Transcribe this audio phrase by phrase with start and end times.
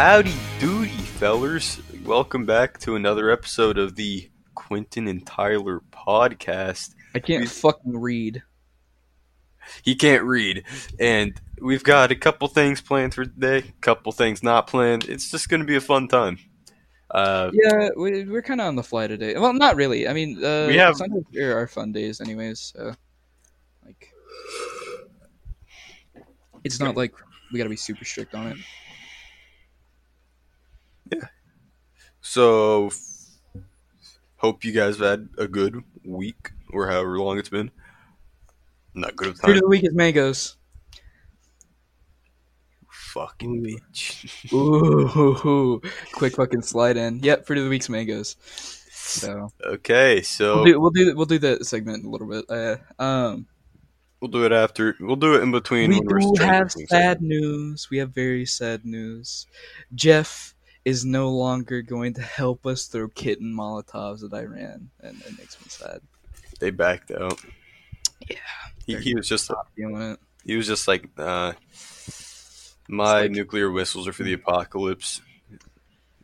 [0.00, 1.78] Howdy doody, fellers.
[2.06, 6.94] Welcome back to another episode of the Quentin and Tyler podcast.
[7.14, 8.42] I can't We- fucking read.
[9.82, 10.64] He can't read,
[10.98, 15.04] and we've got a couple things planned for today, couple things not planned.
[15.04, 16.38] It's just going to be a fun time.
[17.10, 19.36] Uh, Yeah, we, we're kind of on the fly today.
[19.36, 20.08] Well, not really.
[20.08, 22.72] I mean, uh, We have- Sundays are our fun days, anyways.
[22.74, 22.94] So,
[23.84, 24.14] like,
[26.64, 27.12] it's not like
[27.52, 28.56] we gotta be super strict on it.
[32.20, 33.62] So, f-
[34.36, 37.70] hope you guys have had a good week, or however long it's been.
[38.94, 40.56] Not good of Fruit of the week is mangoes.
[42.90, 44.52] Fucking bitch.
[44.52, 45.80] Ooh,
[46.12, 47.20] quick fucking slide in.
[47.20, 48.36] Yep, fruit of the week's mangoes.
[48.90, 52.44] So Okay, so we'll do we'll do we'll do that segment in a little bit.
[52.48, 53.46] Uh, um,
[54.20, 54.96] we'll do it after.
[55.00, 55.90] We'll do it in between.
[55.90, 57.88] we when we're do have sad news.
[57.90, 59.46] We have very sad news.
[59.94, 65.38] Jeff is no longer going to help us throw kitten Molotovs at Iran, and it
[65.38, 66.00] makes me sad.
[66.58, 67.38] They backed out.
[68.28, 68.36] Yeah.
[68.86, 70.18] He, he was just it.
[70.44, 71.52] he was just like uh,
[72.88, 75.20] my like- nuclear whistles are for the apocalypse.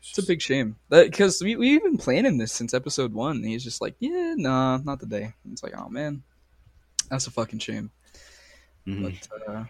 [0.09, 3.43] It's a big shame because we we've been planning this since episode one.
[3.43, 5.34] He's just like, yeah, nah, not today.
[5.45, 6.23] And it's like, oh man,
[7.11, 7.91] that's a fucking shame.
[8.87, 9.19] Mhm.
[9.29, 9.65] But uh,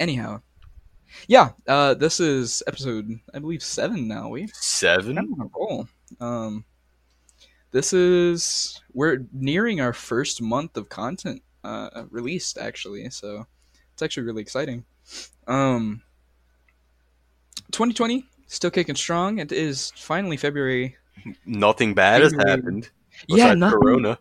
[0.00, 0.40] anyhow,
[1.28, 4.28] yeah, uh, this is episode I believe seven now.
[4.28, 5.16] We Seven.
[5.16, 5.88] kind of on a roll.
[6.20, 6.64] Um,
[7.70, 13.46] this is we're nearing our first month of content uh, released actually, so
[13.92, 14.84] it's actually really exciting.
[15.46, 16.02] Um,
[17.72, 19.38] 2020 still kicking strong.
[19.38, 20.96] It is finally February.
[21.46, 22.90] Nothing bad has happened.
[23.28, 23.78] yeah, besides nothing.
[23.80, 24.18] Corona.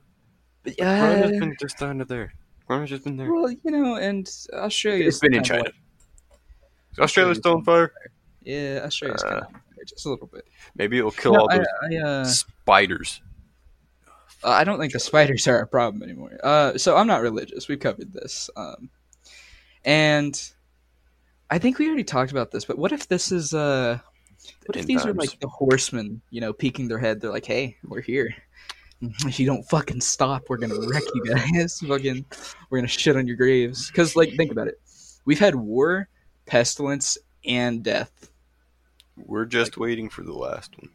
[0.66, 1.00] Yeah.
[1.00, 2.34] Corona's been just under there.
[2.68, 3.32] Corona's just been there.
[3.32, 5.08] Well, you know, and Australia.
[5.08, 5.72] It's been in China.
[6.94, 7.94] Is Australia still on fire?
[8.44, 9.46] yeah, Australia's kind Uh,
[9.82, 10.46] of just a little bit.
[10.76, 13.22] Maybe it'll kill No, all I, those I, uh, spiders.
[14.44, 16.38] Uh, I don't think the spiders are a problem anymore.
[16.44, 17.68] Uh, so I'm not religious.
[17.68, 18.50] We've covered this.
[18.56, 18.90] Um,
[19.86, 20.42] and
[21.50, 24.00] I think we already talked about this, but what if this is uh
[24.66, 27.78] what if these are like the horsemen, you know, peeking their head, they're like, Hey,
[27.84, 28.34] we're here.
[29.02, 31.80] If you don't fucking stop, we're gonna wreck you guys.
[31.88, 32.26] fucking
[32.70, 33.92] we're gonna shit on your graves.
[33.92, 34.80] Cause like think about it.
[35.26, 36.08] We've had war,
[36.52, 38.30] pestilence, and death.
[39.16, 40.90] We're just waiting for the last one.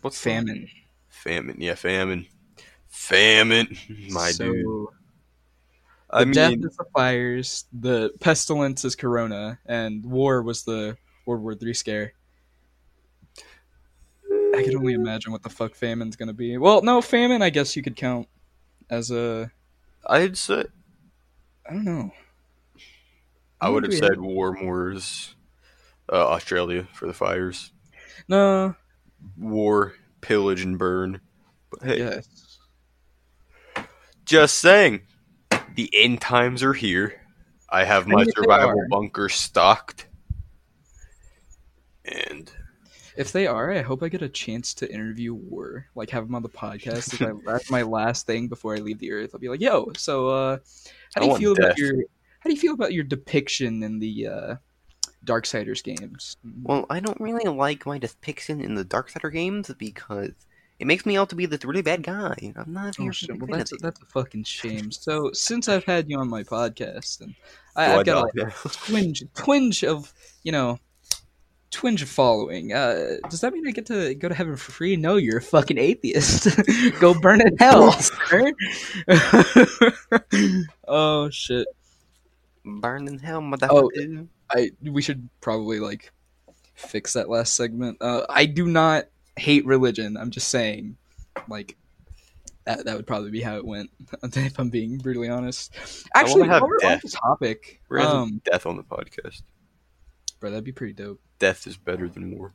[0.00, 0.68] What's the- Famine.
[1.08, 1.56] Famine.
[1.60, 2.26] Yeah, famine.
[2.88, 3.76] Famine.
[4.10, 4.66] My so, dude.
[6.10, 10.96] The I death mean, is the fires, the pestilence is corona, and war was the
[11.26, 12.12] World War Three scare.
[14.54, 16.56] I can only imagine what the fuck famine's gonna be.
[16.58, 18.26] Well, no, famine I guess you could count
[18.90, 19.50] as a
[20.06, 20.64] I'd say
[21.68, 22.10] I don't know.
[23.60, 24.94] I would have said war more
[26.12, 27.72] uh, Australia for the fires.
[28.28, 28.74] No,
[29.36, 31.20] War, pillage, and burn.
[31.70, 32.58] But hey, yes.
[34.24, 35.02] just saying,
[35.74, 37.20] the end times are here.
[37.68, 40.06] I have my mean, if they survival bunker stocked,
[42.04, 42.50] and
[43.16, 46.34] If they are, I hope I get a chance to interview War, like have him
[46.34, 47.14] on the podcast.
[47.14, 49.30] if I, that's my last thing before I leave the Earth.
[49.34, 50.58] I'll be like, "Yo, so uh,
[51.14, 51.94] how do you want feel about your
[52.46, 54.54] how do you feel about your depiction in the uh,
[55.24, 60.30] Darksiders games?" Well, I don't really like my depiction in the Darksider games because
[60.78, 62.36] it makes me out to be this really bad guy.
[62.54, 63.12] I'm not Oh here!
[63.30, 63.76] Well, that's fantasy.
[63.80, 64.92] that's a fucking shame.
[64.92, 67.34] So since I've had you on my podcast, and
[67.74, 70.14] I, I've got like a twinge, twinge of
[70.44, 70.78] you know,
[71.72, 72.72] twinge of following.
[72.72, 74.94] Uh, does that mean I get to go to heaven for free?
[74.94, 76.46] No, you're a fucking atheist.
[77.00, 77.92] go burn in hell,
[80.86, 81.66] oh shit!
[82.66, 83.40] Burn in hell,
[83.70, 83.90] Oh.
[84.50, 86.12] I we should probably like
[86.74, 87.98] fix that last segment.
[88.00, 89.06] Uh, I do not
[89.36, 90.16] hate religion.
[90.16, 90.96] I'm just saying,
[91.48, 91.76] like.
[92.64, 93.90] That, that would probably be how it went,
[94.24, 95.72] if I'm being brutally honest.
[96.16, 97.02] Actually, wanna have while we're on death.
[97.02, 99.42] the topic, we're um, death on the podcast.
[100.40, 101.20] bro, that'd be pretty dope.
[101.38, 102.52] Death is better than war.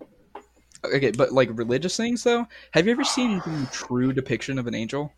[0.84, 4.76] Okay, but like religious things though, have you ever seen the true depiction of an
[4.76, 5.14] angel?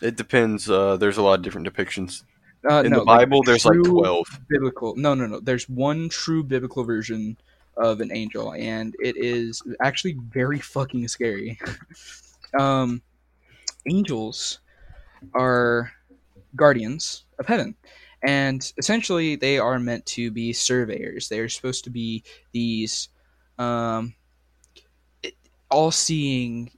[0.00, 0.70] It depends.
[0.70, 2.22] Uh, there's a lot of different depictions
[2.68, 3.42] Uh, in no, the like, Bible.
[3.42, 4.26] there's like twelve.
[4.48, 4.94] biblical.
[4.96, 5.40] No, no, no.
[5.40, 7.36] There's one true biblical version
[7.76, 11.58] of an angel, and it is actually very fucking scary.
[12.58, 13.00] um,
[13.86, 14.60] angels
[15.34, 15.90] are
[16.54, 17.74] guardians of heaven,
[18.22, 21.28] and essentially they are meant to be surveyors.
[21.28, 23.08] They are supposed to be these
[23.58, 24.14] um,
[25.70, 26.70] all-seeing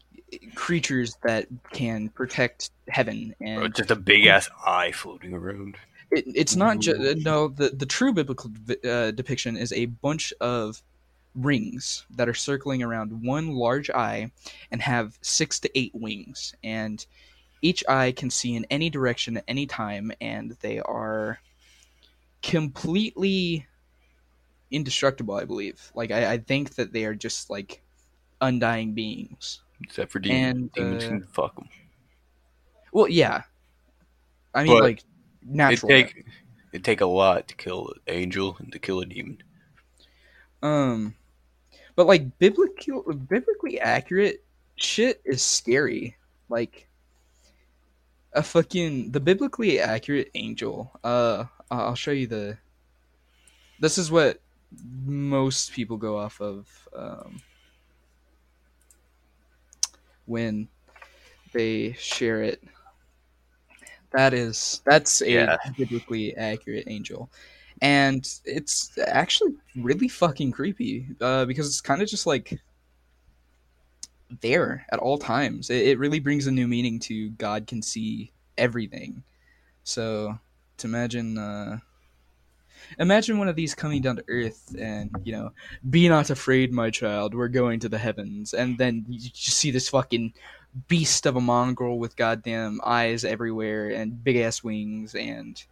[0.54, 5.76] creatures that can protect heaven Bro, and just a big ass eye floating around.
[6.10, 8.50] it, it's not just no the the true biblical
[8.84, 10.82] uh, depiction is a bunch of
[11.34, 14.30] rings that are circling around one large eye
[14.70, 16.54] and have six to eight wings.
[16.62, 17.04] And
[17.62, 21.38] each eye can see in any direction at any time, and they are
[22.42, 23.66] completely
[24.70, 25.92] indestructible, I believe.
[25.94, 27.80] Like, I, I think that they are just like
[28.40, 29.60] undying beings.
[29.84, 30.56] Except for demons.
[30.56, 31.68] And, demons uh, can fuck them.
[32.92, 33.42] Well, yeah.
[34.54, 35.04] I mean, But like, It
[35.44, 35.88] natural.
[35.88, 36.24] take
[36.72, 39.42] it take a lot to kill an angel and to kill a demon.
[40.62, 41.14] Um,
[41.96, 44.42] but like biblical, biblically accurate
[44.76, 46.16] shit is scary.
[46.48, 46.88] Like
[48.32, 50.90] a fucking the biblically accurate angel.
[51.04, 52.58] Uh, I'll show you the.
[53.80, 54.40] This is what
[55.04, 57.40] most people go off of um,
[60.32, 60.68] when
[61.52, 62.62] they share it.
[64.12, 65.56] That is that's a Yeah.
[65.78, 67.30] biblically accurate angel,
[67.80, 72.60] and it's actually really fucking creepy uh, because it's kind of just like
[74.40, 75.70] there at all times.
[75.70, 79.22] It, it really brings a new meaning to God can see everything.
[79.84, 80.38] So
[80.78, 81.78] to imagine, uh,
[82.98, 85.52] imagine one of these coming down to earth and you know,
[85.88, 87.34] be not afraid, my child.
[87.34, 90.34] We're going to the heavens, and then you just see this fucking
[90.88, 95.62] beast of a mongrel with goddamn eyes everywhere and big ass wings and.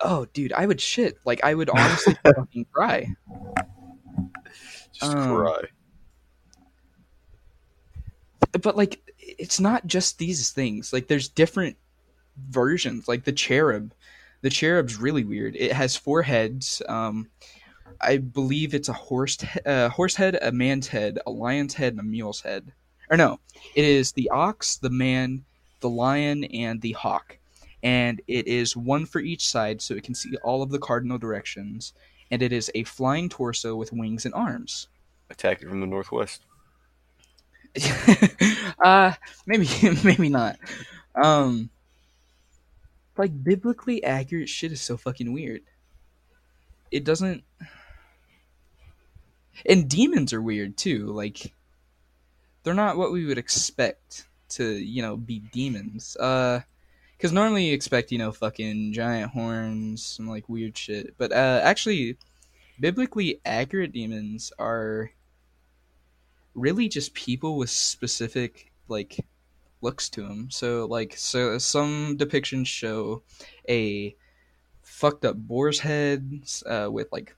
[0.00, 1.18] Oh, dude, I would shit.
[1.24, 3.08] Like, I would honestly fucking cry.
[4.92, 5.62] Just Um, cry.
[8.62, 11.76] but like it's not just these things like there's different
[12.48, 13.92] versions like the cherub
[14.46, 15.56] the cherub's really weird.
[15.56, 17.28] It has four heads um
[18.00, 22.00] i believe it's a horse uh, horse head a man's head a lion's head and
[22.00, 22.72] a mule's head.
[23.10, 23.40] Or no
[23.74, 25.44] it is the ox the man
[25.80, 27.38] the lion and the hawk.
[27.82, 31.18] And it is one for each side so it can see all of the cardinal
[31.18, 31.92] directions.
[32.30, 34.86] And it is a flying torso with wings and arms.
[35.28, 36.42] Attack it from the northwest.
[38.84, 39.12] uh
[39.44, 39.68] maybe
[40.04, 40.56] maybe not.
[41.16, 41.70] Um
[43.18, 45.62] like biblically accurate shit is so fucking weird.
[46.90, 47.44] It doesn't
[49.64, 51.52] and demons are weird too like
[52.62, 56.16] they're not what we would expect to you know be demons.
[56.16, 56.60] Uh
[57.16, 61.60] because normally you expect you know fucking giant horns and like weird shit but uh
[61.62, 62.18] actually
[62.80, 65.10] biblically accurate demons are
[66.54, 69.24] really just people with specific like
[69.86, 70.50] looks to him.
[70.50, 73.22] So like so some depictions show
[73.68, 74.16] a
[74.82, 77.36] fucked up boar's head uh, with like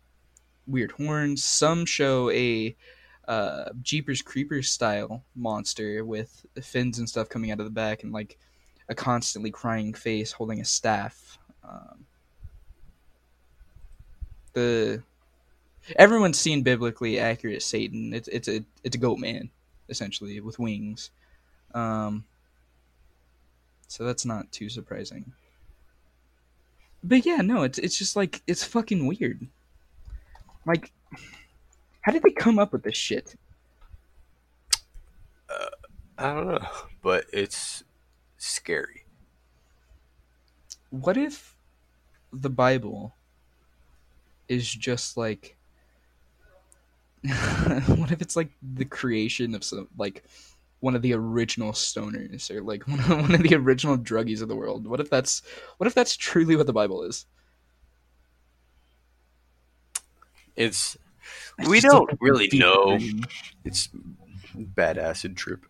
[0.66, 1.44] weird horns.
[1.44, 2.74] Some show a
[3.28, 8.12] uh, Jeepers Creepers style monster with fins and stuff coming out of the back and
[8.12, 8.38] like
[8.88, 11.38] a constantly crying face holding a staff.
[11.62, 12.06] Um,
[14.54, 15.02] the
[15.96, 18.14] everyone's seen biblically accurate Satan.
[18.14, 19.50] It's it's a it's a goat man
[19.90, 21.10] essentially with wings.
[21.74, 22.24] Um,
[23.88, 25.32] so that's not too surprising.
[27.02, 29.46] But yeah, no, it's it's just like it's fucking weird.
[30.67, 30.93] Like,
[32.02, 33.35] how did they come up with this shit?
[35.49, 35.69] Uh,
[36.19, 36.69] I don't know,
[37.02, 37.82] but it's
[38.36, 39.06] scary.
[40.91, 41.56] What if
[42.32, 43.15] the Bible
[44.48, 45.56] is just like
[47.86, 50.24] what if it's like the creation of some like
[50.81, 54.49] one of the original stoners or like one of, one of the original druggies of
[54.49, 54.87] the world?
[54.87, 55.43] What if that's
[55.79, 57.27] what if that's truly what the Bible is?
[60.56, 60.97] It's
[61.58, 62.99] It's we just don't really know.
[62.99, 63.25] dream.
[63.65, 63.89] It's
[64.55, 65.65] bad acid trip.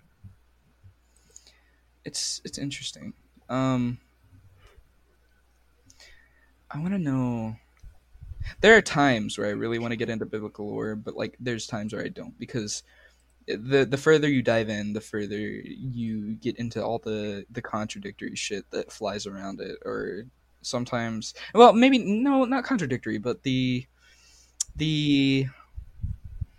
[2.05, 3.12] It's it's interesting.
[3.49, 3.99] Um
[6.71, 7.57] I want to know
[8.61, 11.67] there are times where I really want to get into biblical lore, but like there's
[11.67, 12.83] times where I don't because
[13.49, 18.37] the the further you dive in, the further you get into all the the contradictory
[18.37, 20.25] shit that flies around it or
[20.62, 23.87] sometimes well, maybe no, not contradictory, but the
[24.76, 25.47] the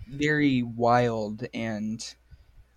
[0.07, 2.15] very wild and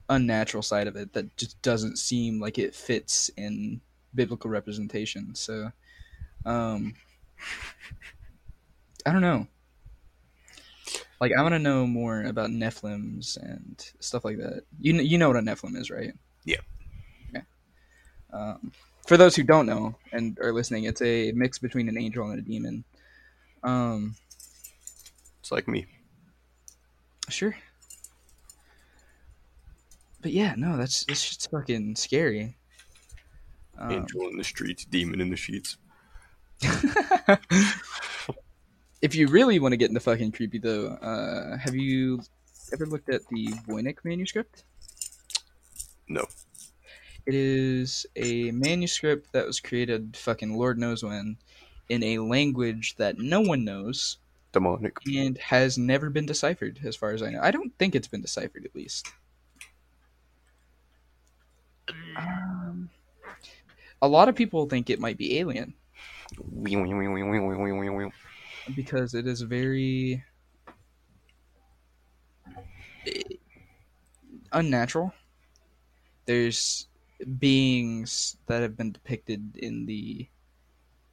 [0.09, 3.81] unnatural side of it that just doesn't seem like it fits in
[4.14, 5.35] biblical representation.
[5.35, 5.71] So,
[6.45, 6.95] um,
[9.07, 9.47] I don't know.
[11.23, 14.64] Like, I want to know more about Nephilims and stuff like that.
[14.81, 16.12] You you know what a Nephilim is, right?
[16.45, 16.57] Yeah.
[17.31, 17.45] Okay.
[18.33, 18.73] Um,
[19.07, 22.41] for those who don't know and are listening, it's a mix between an angel and
[22.41, 22.83] a demon.
[23.62, 24.17] Um,
[25.38, 25.87] It's like me.
[27.29, 27.55] Sure.
[30.23, 32.57] But yeah, no, that's that's just fucking scary.
[33.79, 35.76] Um, Angel in the streets, demon in the sheets.
[39.02, 42.23] if you really want to get into fucking creepy though, uh, have you
[42.73, 44.64] ever looked at the Voynich manuscript?
[46.09, 46.25] No.
[47.26, 51.37] It is a manuscript that was created fucking Lord knows when
[51.88, 54.18] in a language that no one knows
[54.52, 54.97] Demonic.
[55.06, 57.40] and has never been deciphered as far as I know.
[57.42, 59.09] I don't think it's been deciphered at least.
[62.16, 62.88] Um,
[64.00, 65.75] a lot of people think it might be alien
[68.75, 70.23] because it is very
[74.52, 75.12] unnatural.
[76.26, 76.87] There's
[77.38, 80.28] beings that have been depicted in the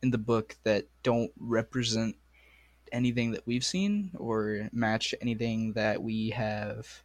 [0.01, 2.15] in the book that don't represent
[2.91, 7.03] anything that we've seen or match anything that we have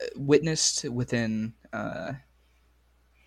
[0.00, 2.12] uh, witnessed within uh,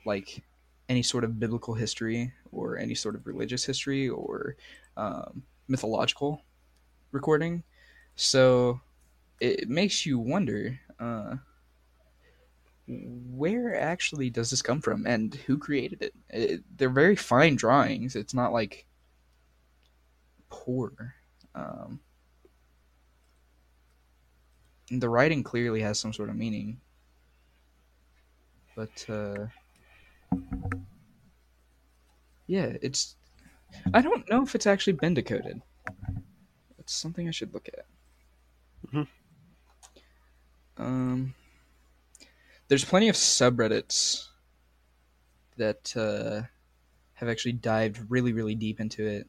[0.06, 0.44] like
[0.90, 4.56] any sort of biblical history or any sort of religious history or
[4.98, 6.44] um, mythological
[7.12, 7.64] recording.
[8.16, 8.82] So
[9.40, 11.36] it makes you wonder uh,
[12.88, 16.14] where actually does this come from and who created it?
[16.30, 16.64] it?
[16.78, 18.16] They're very fine drawings.
[18.16, 18.86] It's not like
[20.50, 21.16] poor.
[21.54, 22.00] Um,
[24.90, 26.80] the writing clearly has some sort of meaning,
[28.76, 29.48] but uh,
[32.48, 33.17] yeah, it's.
[33.94, 35.62] I don't know if it's actually been decoded.
[36.80, 37.86] It's something I should look at.
[38.92, 39.08] Mhm.
[40.78, 41.36] Um,
[42.68, 44.28] there's plenty of subreddits
[45.58, 46.44] that uh,
[47.16, 49.28] have actually dived really, really deep into it.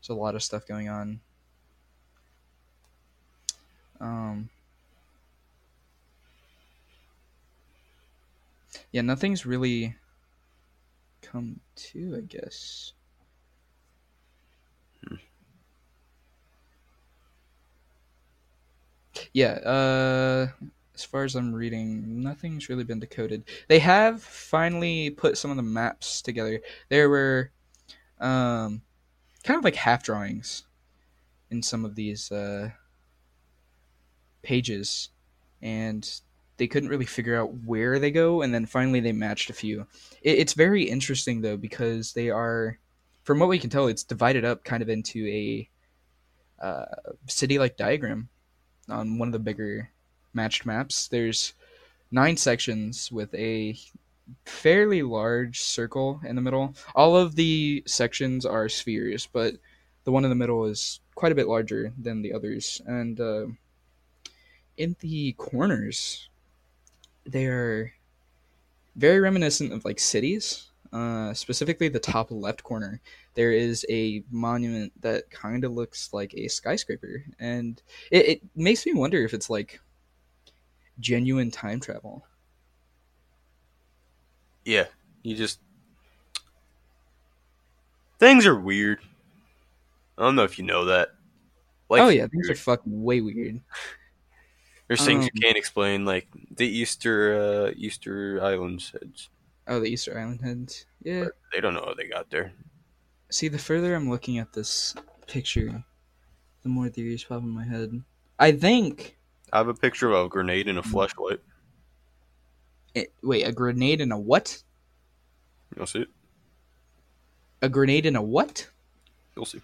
[0.00, 1.20] There's a lot of stuff going on.
[4.00, 4.50] Um,
[8.90, 9.94] yeah, nothing's really
[11.20, 12.92] come to, I guess.
[19.32, 20.48] Yeah, uh,
[20.94, 23.44] as far as I'm reading, nothing's really been decoded.
[23.68, 26.60] They have finally put some of the maps together.
[26.90, 27.50] There were
[28.20, 28.82] um,
[29.42, 30.64] kind of like half drawings
[31.50, 32.70] in some of these uh,
[34.42, 35.08] pages,
[35.62, 36.08] and
[36.58, 38.42] they couldn't really figure out where they go.
[38.42, 39.86] And then finally, they matched a few.
[40.20, 42.78] It, it's very interesting though because they are,
[43.24, 45.68] from what we can tell, it's divided up kind of into a
[46.62, 46.84] uh,
[47.26, 48.28] city-like diagram
[48.92, 49.90] on one of the bigger
[50.34, 51.08] matched maps.
[51.08, 51.54] There's
[52.10, 53.76] nine sections with a
[54.44, 56.74] fairly large circle in the middle.
[56.94, 59.54] All of the sections are spheres, but
[60.04, 62.80] the one in the middle is quite a bit larger than the others.
[62.86, 63.46] And uh,
[64.76, 66.28] in the corners,
[67.24, 67.92] they are
[68.96, 70.68] very reminiscent of like cities.
[70.92, 73.00] Uh, specifically, the top left corner,
[73.34, 78.84] there is a monument that kind of looks like a skyscraper, and it, it makes
[78.86, 79.80] me wonder if it's like
[81.00, 82.24] genuine time travel.
[84.64, 84.86] Yeah,
[85.22, 85.58] you just
[88.18, 89.00] things are weird.
[90.16, 91.10] I don't know if you know that.
[91.90, 93.60] oh is yeah, things are fucking way weird.
[94.88, 99.30] There's things um, you can't explain, like the Easter uh, Easter Island heads.
[99.66, 100.86] Oh, the Easter Island heads.
[101.02, 101.28] Yeah.
[101.52, 102.52] They don't know how they got there.
[103.32, 104.94] See, the further I'm looking at this
[105.26, 105.82] picture,
[106.62, 108.02] the more theories pop in my head.
[108.38, 109.16] I think.
[109.52, 110.90] I have a picture of a grenade and a Hmm.
[110.90, 111.40] flashlight.
[112.94, 114.62] It, wait, a grenade and a what?
[115.74, 116.08] You'll see it.
[117.62, 118.68] A grenade and a what?
[119.34, 119.62] You'll see.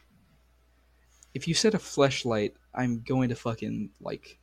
[1.35, 4.39] If you said a flashlight, I'm going to fucking like.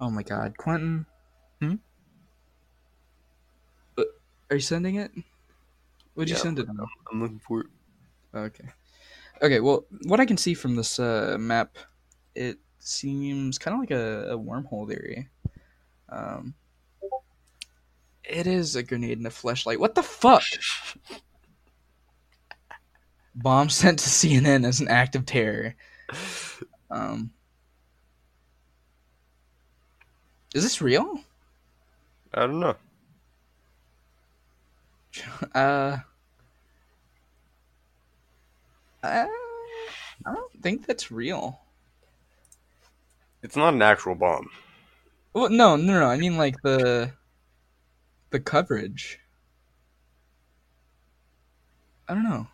[0.00, 1.06] Oh my god, Quentin.
[1.60, 1.74] Hmm?
[3.96, 4.04] Uh,
[4.48, 5.10] Are you sending it?
[6.18, 6.68] Would you send it?
[6.68, 6.80] on?
[7.12, 7.66] I'm looking for it.
[8.34, 8.64] Okay.
[9.40, 9.60] Okay.
[9.60, 11.76] Well, what I can see from this uh, map,
[12.34, 15.28] it seems kind of like a, a wormhole theory.
[16.08, 16.54] Um,
[18.24, 19.78] it is a grenade and a flashlight.
[19.78, 20.42] What the fuck?
[23.36, 25.76] Bomb sent to CNN as an act of terror.
[26.90, 27.30] Um,
[30.52, 31.20] is this real?
[32.34, 32.74] I don't know.
[35.54, 35.98] Uh,
[39.02, 39.28] I,
[40.26, 41.60] I don't think that's real.
[43.42, 44.48] It's not an actual bomb.
[45.32, 46.06] Well, no, no, no.
[46.06, 47.12] I mean like the
[48.30, 49.20] the coverage.
[52.08, 52.48] I don't know.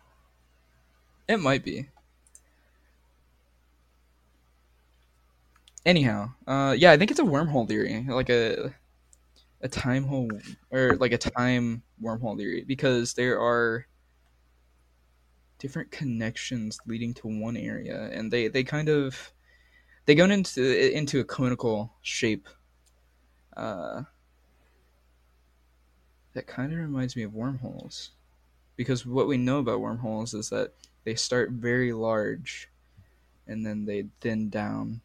[1.27, 1.87] It might be.
[5.85, 8.73] Anyhow, uh, yeah, I think it's a wormhole theory, like a
[9.61, 10.29] a time hole
[10.69, 13.87] or like a time wormhole theory, because there are
[15.59, 19.31] different connections leading to one area, and they they kind of
[20.05, 22.47] they go into into a conical shape.
[23.55, 24.03] Uh,
[26.33, 28.11] that kind of reminds me of wormholes,
[28.75, 30.73] because what we know about wormholes is that
[31.05, 32.69] they start very large,
[33.47, 34.99] and then they thin down,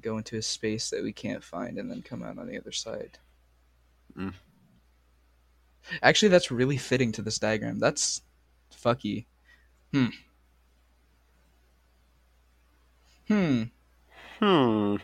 [0.00, 2.72] go into a space that we can't find, and then come out on the other
[2.72, 3.18] side.
[4.16, 4.32] Mm.
[6.02, 7.78] Actually, that's really fitting to this diagram.
[7.78, 8.22] That's
[8.74, 9.26] fucky.
[9.96, 10.06] Hmm.
[13.28, 13.62] Hmm.
[14.38, 14.96] Hmm.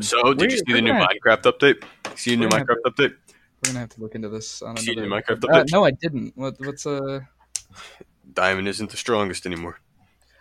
[0.00, 1.84] So, did We're- you see the new gonna- Minecraft update?
[2.16, 3.16] See the new we're gonna Minecraft update?
[3.62, 5.22] We're gonna have to look into this on See the another.
[5.22, 5.72] Minecraft Uh, update?
[5.72, 6.36] no, I didn't.
[6.36, 7.20] What, what's uh?
[8.32, 9.80] Diamond isn't the strongest anymore.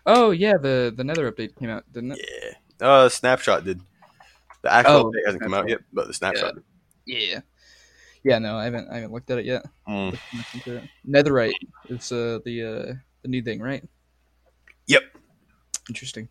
[0.06, 2.20] Oh yeah, the the Nether update came out, didn't it?
[2.80, 2.88] Yeah.
[2.88, 3.82] Uh, Snapshot did.
[4.64, 6.56] The actual Oh, update hasn't come out yet, but the Snapshot.
[6.56, 6.64] did.
[7.06, 7.40] Yeah.
[8.24, 8.90] Yeah, no, I haven't.
[8.90, 9.66] I haven't looked at it yet.
[9.88, 10.12] Mm.
[10.12, 10.84] Looked much into it.
[11.08, 11.54] Netherite
[11.90, 13.84] is uh the uh the new thing, right?
[14.88, 15.04] Yep.
[15.90, 16.30] Interesting.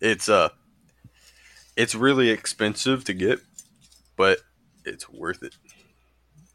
[0.00, 0.50] It's uh,
[1.76, 3.40] it's really expensive to get,
[4.16, 4.40] but
[4.84, 5.56] it's worth it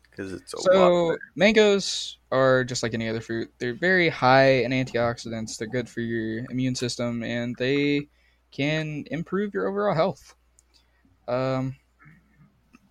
[0.10, 0.58] because it's a.
[0.62, 3.52] So mangoes are just like any other fruit.
[3.58, 5.58] They're very high in antioxidants.
[5.58, 8.08] They're good for your immune system, and they
[8.52, 10.36] can improve your overall health.
[11.28, 11.76] Um,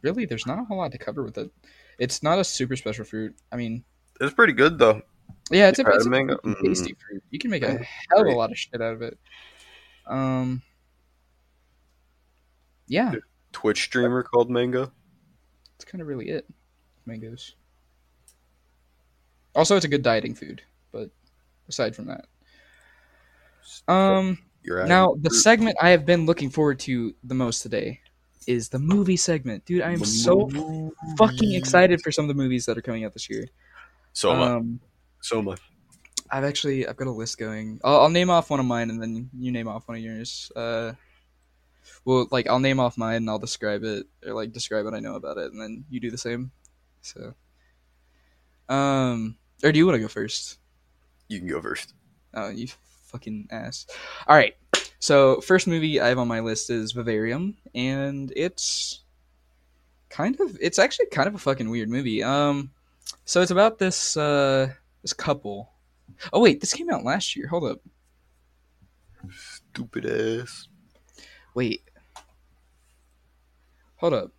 [0.03, 1.51] really, there's not a whole lot to cover with it.
[1.99, 3.35] It's not a super special fruit.
[3.53, 3.85] I mean,
[4.21, 5.03] It's pretty good though.
[5.51, 6.39] yeah, it's a, it's a mango?
[6.65, 7.23] Tasty fruit.
[7.31, 7.79] You can make a
[8.11, 9.19] hell of a lot of shit out of it.
[10.07, 10.63] Um,
[12.89, 13.13] yeah,
[13.53, 14.91] Twitch streamer called Mango.
[15.77, 16.47] that's kind of really it.
[17.07, 17.55] Mangoes.
[19.55, 21.11] Also, it's a good dieting food, but
[21.69, 22.27] aside from that,
[23.89, 28.01] um, now the segment I have been looking forward to the most today
[28.47, 29.83] is the movie segment, dude.
[29.83, 30.49] I am so
[31.19, 33.47] fucking excited for some of the movies that are coming out this year.
[34.13, 34.49] So much.
[34.49, 34.81] Um,
[35.21, 35.61] so much.
[36.31, 37.81] I've actually I've got a list going.
[37.85, 40.51] I'll, I'll name off one of mine, and then you name off one of yours.
[40.55, 40.93] Uh,
[42.05, 45.01] well, like I'll name off mine, and I'll describe it, or like describe what I
[45.01, 46.53] know about it, and then you do the same.
[47.03, 47.35] So,
[48.69, 50.59] um, or do you want to go first?
[51.29, 51.95] You can go first.
[52.35, 52.69] Oh, you
[53.07, 53.87] fucking ass.
[54.27, 54.57] All right.
[55.01, 59.01] So, first movie I have on my list is Vivarium, and it's
[60.11, 62.23] kind of it's actually kind of a fucking weird movie.
[62.23, 62.71] Um,
[63.25, 64.69] so it's about this uh
[65.01, 65.71] this couple.
[66.33, 67.47] Oh wait, this came out last year.
[67.49, 67.81] Hold up.
[69.31, 70.69] Stupid ass.
[71.55, 71.83] Wait.
[73.97, 74.33] Hold up.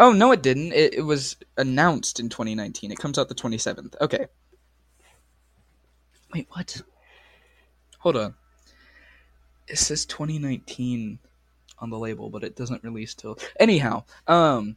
[0.00, 0.72] Oh no, it didn't.
[0.72, 2.90] It, it was announced in 2019.
[2.90, 3.94] It comes out the 27th.
[4.00, 4.26] Okay.
[6.32, 6.80] Wait, what?
[7.98, 8.34] Hold on.
[9.66, 11.18] It says 2019
[11.78, 13.38] on the label, but it doesn't release till.
[13.58, 14.76] Anyhow, um,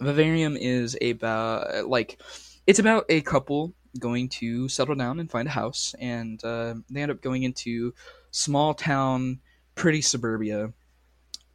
[0.00, 2.20] Vivarium is about like
[2.66, 7.02] it's about a couple going to settle down and find a house, and uh, they
[7.02, 7.94] end up going into
[8.30, 9.40] small town,
[9.74, 10.72] pretty suburbia.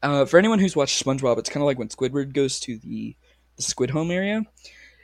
[0.02, 3.16] Uh, for anyone who's watched SpongeBob, it's kind of like when Squidward goes to the
[3.58, 4.44] the Squid Home area,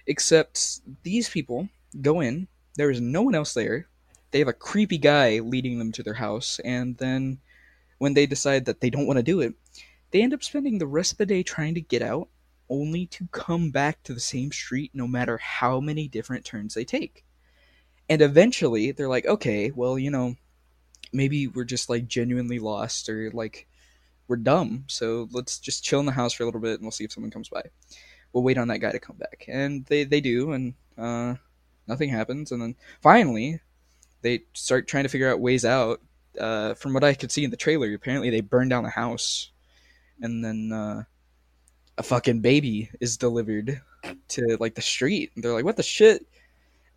[0.08, 1.68] except these people
[2.02, 2.48] go in.
[2.78, 3.88] There is no one else there.
[4.32, 7.40] They have a creepy guy leading them to their house, and then
[7.98, 9.54] when they decide that they don't want to do it,
[10.12, 12.30] they end up spending the rest of the day trying to get out,
[12.70, 16.86] only to come back to the same street no matter how many different turns they
[16.86, 17.24] take.
[18.10, 20.36] And eventually, they're like, okay, well, you know,
[21.12, 23.68] maybe we're just like genuinely lost or like
[24.28, 24.86] we're dumb.
[24.88, 27.12] So let's just chill in the house for a little bit and we'll see if
[27.12, 27.64] someone comes by.
[28.34, 29.46] We'll wait on that guy to come back.
[29.48, 31.36] And they, they do, and uh,
[31.88, 32.52] nothing happens.
[32.52, 33.62] And then finally,
[34.22, 36.02] they start trying to figure out ways out.
[36.40, 39.52] Uh, from what I could see in the trailer, apparently they burn down the house.
[40.22, 41.04] And then uh,
[41.98, 43.82] a fucking baby is delivered
[44.30, 45.32] to like the street.
[45.36, 46.26] And they're like, what the shit?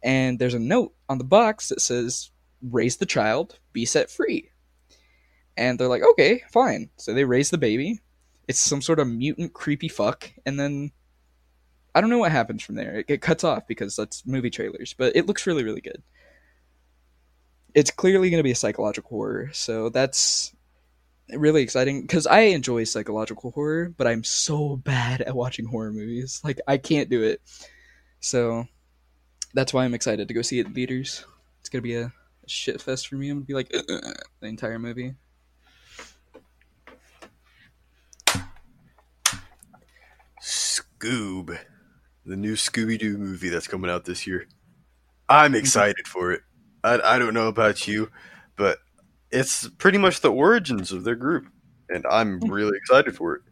[0.02, 2.30] And there's a note on the box that says,
[2.62, 4.50] raise the child, be set free.
[5.56, 6.90] And they're like, okay, fine.
[6.96, 8.00] So they raise the baby.
[8.46, 10.30] It's some sort of mutant, creepy fuck.
[10.46, 10.92] And then
[11.94, 13.00] I don't know what happens from there.
[13.00, 16.02] It, it cuts off because that's movie trailers, but it looks really, really good.
[17.78, 19.50] It's clearly going to be a psychological horror.
[19.52, 20.52] So that's
[21.30, 26.40] really exciting because I enjoy psychological horror, but I'm so bad at watching horror movies.
[26.42, 27.40] Like, I can't do it.
[28.18, 28.66] So
[29.54, 31.24] that's why I'm excited to go see it in theaters.
[31.60, 32.12] It's going to be a
[32.48, 33.30] shit fest for me.
[33.30, 35.14] I'm gonna be like the entire movie.
[40.42, 41.56] Scoob,
[42.26, 44.48] the new Scooby Doo movie that's coming out this year.
[45.28, 46.40] I'm excited for it.
[46.88, 48.10] I, I don't know about you,
[48.56, 48.78] but
[49.30, 51.46] it's pretty much the origins of their group,
[51.88, 52.50] and I'm hmm.
[52.50, 53.42] really excited for it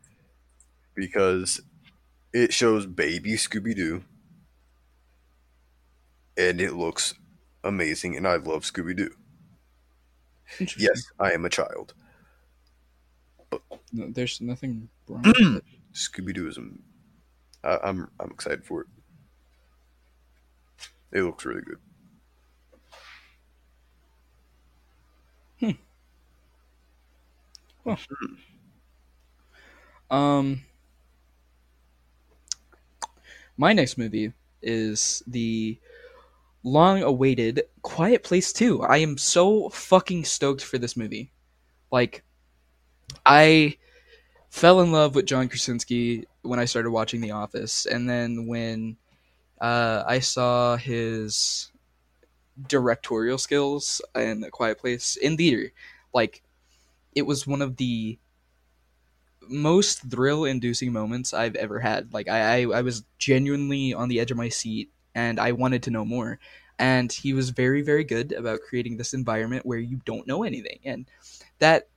[0.95, 1.61] because
[2.33, 4.05] it shows baby Scooby Doo,
[6.37, 7.15] and it looks
[7.63, 9.11] amazing, and I love Scooby Doo.
[10.79, 11.93] Yes, I am a child.
[13.93, 15.65] No, there's nothing wrong with it.
[15.93, 16.59] Scooby Doo is.
[16.59, 16.79] Um,
[17.65, 18.87] I'm I'm excited for it.
[21.13, 21.79] It looks really good.
[30.11, 30.63] Um,
[33.57, 35.79] my next movie is the
[36.63, 38.83] long-awaited Quiet Place 2.
[38.83, 41.31] I am so fucking stoked for this movie.
[41.91, 42.25] Like,
[43.25, 43.77] I
[44.51, 48.97] fell in love with John Krasinski when I started watching The Office, and then when
[49.61, 51.71] uh, I saw his
[52.69, 55.73] directorial skills in A Quiet Place in theater,
[56.13, 56.43] like,
[57.17, 58.19] it was one of the
[59.49, 62.13] most thrill inducing moments I've ever had.
[62.13, 65.83] Like I, I I was genuinely on the edge of my seat and I wanted
[65.85, 66.39] to know more.
[66.79, 70.79] And he was very, very good about creating this environment where you don't know anything.
[70.85, 71.07] And
[71.59, 71.89] that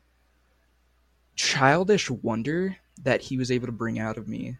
[1.36, 4.58] childish wonder that he was able to bring out of me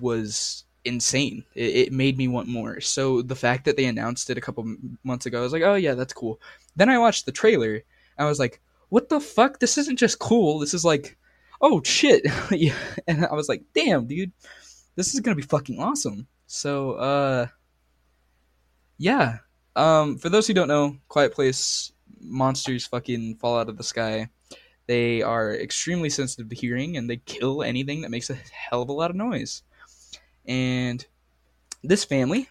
[0.00, 1.44] was insane.
[1.54, 2.80] It, it made me want more.
[2.80, 5.74] So the fact that they announced it a couple months ago, I was like, oh
[5.74, 6.40] yeah, that's cool.
[6.74, 7.82] Then I watched the trailer
[8.18, 9.60] I was like, what the fuck?
[9.60, 10.58] This isn't just cool.
[10.58, 11.16] This is like
[11.60, 12.26] oh shit.
[12.50, 12.74] Yeah.
[13.06, 14.32] And i was like damn dude.
[14.96, 16.26] This is gonna be fucking awesome.
[16.46, 17.46] So uh
[18.96, 19.38] yeah.
[19.76, 24.28] Um for those who don't know quiet place monsters fucking fall out of the sky.
[24.86, 28.88] They are extremely sensitive to hearing and they kill anything that makes a hell of
[28.88, 29.62] a lot of noise.
[30.46, 31.04] And
[31.84, 32.48] this family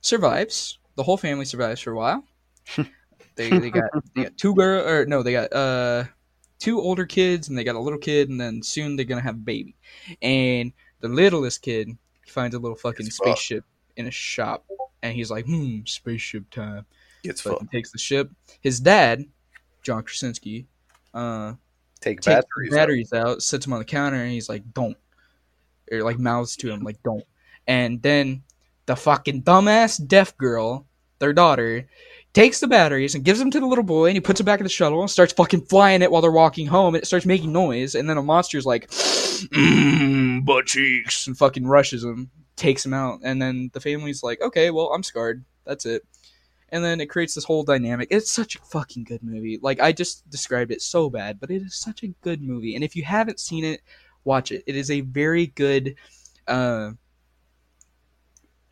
[0.00, 0.78] survives.
[0.96, 2.24] The whole family survives for a while
[3.40, 6.04] they, they got they got two girl or no they got uh
[6.58, 9.36] two older kids and they got a little kid and then soon they're gonna have
[9.36, 9.74] a baby
[10.20, 13.14] and the littlest kid finds a little fucking fucked.
[13.14, 13.64] spaceship
[13.96, 14.64] in a shop
[15.02, 16.84] and he's like hmm spaceship time
[17.24, 19.24] It's fucking takes the ship his dad
[19.82, 20.66] john krasinski
[21.14, 21.54] uh
[22.00, 22.70] Take takes batteries.
[22.70, 23.42] batteries out.
[23.42, 24.96] sits him on the counter and he's like don't
[25.92, 27.24] or like mouths to him like don't
[27.66, 28.42] and then
[28.86, 30.86] the fucking dumbass deaf girl
[31.18, 31.88] their daughter
[32.32, 34.60] takes the batteries and gives them to the little boy and he puts it back
[34.60, 37.26] in the shuttle and starts fucking flying it while they're walking home and it starts
[37.26, 42.84] making noise and then a monster's like mmm butt cheeks and fucking rushes him takes
[42.84, 45.44] him out and then the family's like okay well i'm scarred.
[45.66, 46.02] That's it.
[46.70, 48.08] And then it creates this whole dynamic.
[48.10, 49.58] It's such a fucking good movie.
[49.60, 52.74] Like i just described it so bad but it is such a good movie.
[52.74, 53.80] And if you haven't seen it
[54.24, 54.62] watch it.
[54.66, 55.96] It is a very good
[56.46, 56.92] uh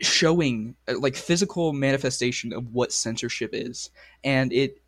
[0.01, 3.89] showing uh, like physical manifestation of what censorship is.
[4.23, 4.81] And it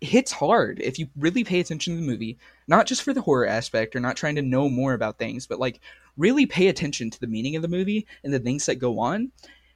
[0.00, 3.46] hits hard if you really pay attention to the movie not just for the horror
[3.46, 5.80] aspect or not trying to know more about things but like
[6.16, 9.30] really pay attention to the meaning of the movie and the things that go on.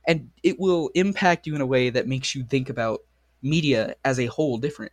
[0.06, 3.00] And it will impact you in a way that makes you think about
[3.42, 4.92] media as a whole different.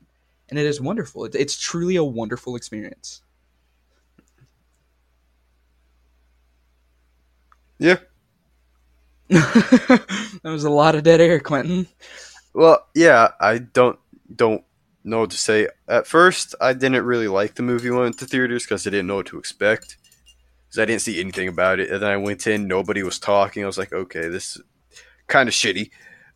[0.49, 1.25] And it is wonderful.
[1.25, 3.21] It- it's truly a wonderful experience.
[7.79, 7.97] Yeah.
[10.43, 11.87] that was a lot of dead air quentin
[12.53, 13.99] Well, yeah, I don't
[14.35, 14.63] don't
[15.03, 15.67] know what to say.
[15.87, 18.89] At first, I didn't really like the movie when I went to theaters because I
[18.89, 19.97] didn't know what to expect.
[20.67, 23.63] Because I didn't see anything about it, and then I went in, nobody was talking.
[23.63, 24.61] I was like, okay, this is
[25.27, 25.91] kind of shitty.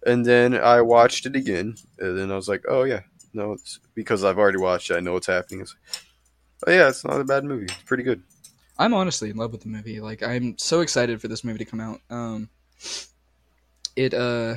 [0.05, 3.01] And then I watched it again, and then I was like, oh yeah,
[3.33, 4.95] no, it's because I've already watched it.
[4.95, 5.62] I know what's happening.
[5.62, 6.03] It's like,
[6.67, 7.65] oh yeah, it's not a bad movie.
[7.65, 8.21] It's pretty good.
[8.79, 9.99] I'm honestly in love with the movie.
[9.99, 11.99] Like I'm so excited for this movie to come out.
[12.10, 12.49] Um
[13.95, 14.55] it uh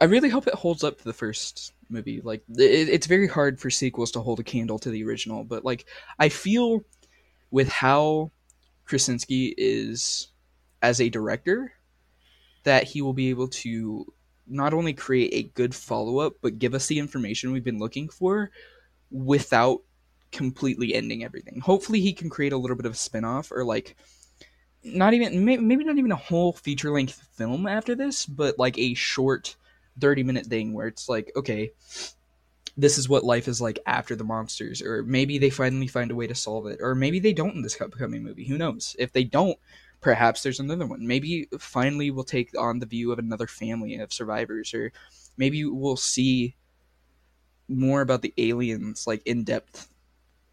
[0.00, 2.20] I really hope it holds up to the first movie.
[2.20, 5.64] Like it, it's very hard for sequels to hold a candle to the original, but
[5.64, 5.86] like
[6.18, 6.84] I feel
[7.50, 8.30] with how
[8.84, 10.28] Krasinski is
[10.82, 11.72] as a director
[12.64, 14.12] that he will be able to
[14.46, 18.50] not only create a good follow-up but give us the information we've been looking for
[19.10, 19.80] without
[20.32, 21.60] completely ending everything.
[21.60, 23.96] Hopefully, he can create a little bit of a spin-off or like
[24.84, 29.56] not even maybe not even a whole feature-length film after this, but like a short
[29.98, 31.70] 30-minute thing where it's like, okay,
[32.76, 36.14] this is what life is like after the monsters or maybe they finally find a
[36.14, 38.46] way to solve it or maybe they don't in this upcoming movie.
[38.46, 38.96] Who knows?
[38.98, 39.56] If they don't,
[40.00, 41.06] perhaps there's another one.
[41.06, 44.92] Maybe finally we'll take on the view of another family of survivors or
[45.36, 46.56] maybe we'll see
[47.68, 49.88] more about the aliens like in depth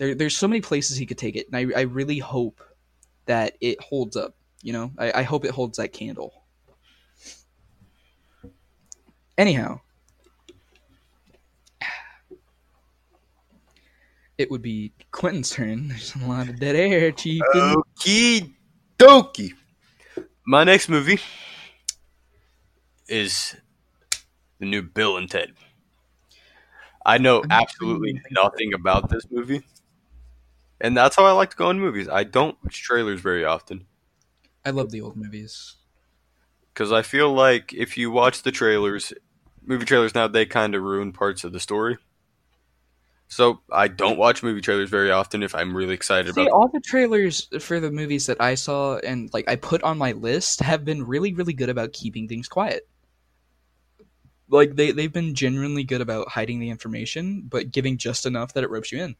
[0.01, 2.59] there, there's so many places he could take it, and I, I really hope
[3.25, 4.35] that it holds up.
[4.61, 6.43] You know, I, I hope it holds that candle.
[9.37, 9.79] Anyhow,
[14.37, 15.87] it would be Quentin's turn.
[15.89, 17.41] There's a lot of dead air, Chief.
[17.53, 18.53] Okie
[18.97, 19.53] dokie.
[20.45, 21.19] My next movie
[23.07, 23.55] is
[24.59, 25.53] the new Bill and Ted.
[27.05, 29.63] I know absolutely even thinking about nothing about this movie,
[30.81, 32.09] and that's how I like to go in movies.
[32.09, 33.85] I don't watch trailers very often
[34.65, 35.75] I love the old movies.
[36.73, 39.13] because I feel like if you watch the trailers,
[39.61, 41.97] movie trailers now they kind of ruin parts of the story.
[43.27, 46.51] So I don't watch movie trailers very often if I'm really excited See, about.
[46.51, 50.13] all the trailers for the movies that I saw and like I put on my
[50.13, 52.87] list have been really, really good about keeping things quiet.
[54.49, 58.63] Like they they've been genuinely good about hiding the information, but giving just enough that
[58.63, 59.15] it ropes you in,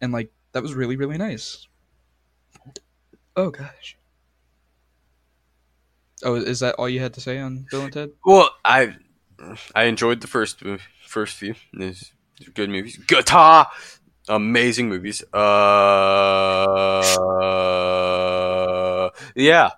[0.00, 1.66] and like that was really, really nice.
[3.36, 3.96] Oh gosh.
[6.22, 8.10] Oh, is that all you had to say on Bill and Ted?
[8.24, 8.94] Well, I
[9.74, 10.62] I enjoyed the first
[11.06, 11.54] first few.
[11.72, 12.12] These
[12.54, 12.96] good movies.
[12.98, 13.68] Guitar,
[14.28, 15.22] amazing movies.
[18.20, 19.70] Uh, yeah,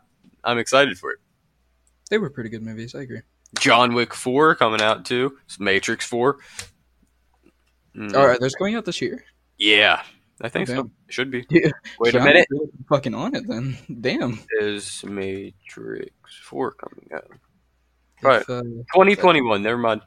[0.43, 1.19] I'm excited for it.
[2.11, 2.95] They were pretty good movies.
[2.95, 3.21] I agree.
[3.59, 5.37] John Wick Four coming out too.
[5.45, 6.39] It's Matrix Four.
[7.97, 9.25] Mm, All right, those going out this year.
[9.59, 10.03] Yeah,
[10.43, 10.75] I think so.
[10.75, 10.91] Damn.
[11.09, 11.47] Should be.
[11.51, 11.71] Yeah.
[12.01, 12.47] Wait a minute.
[12.51, 13.79] really fucking on it then.
[14.01, 14.41] Damn.
[14.61, 17.29] Is Matrix Four coming out?
[18.23, 18.43] Right.
[18.49, 18.63] Uh,
[18.95, 19.63] 2021.
[19.63, 20.03] Never mind.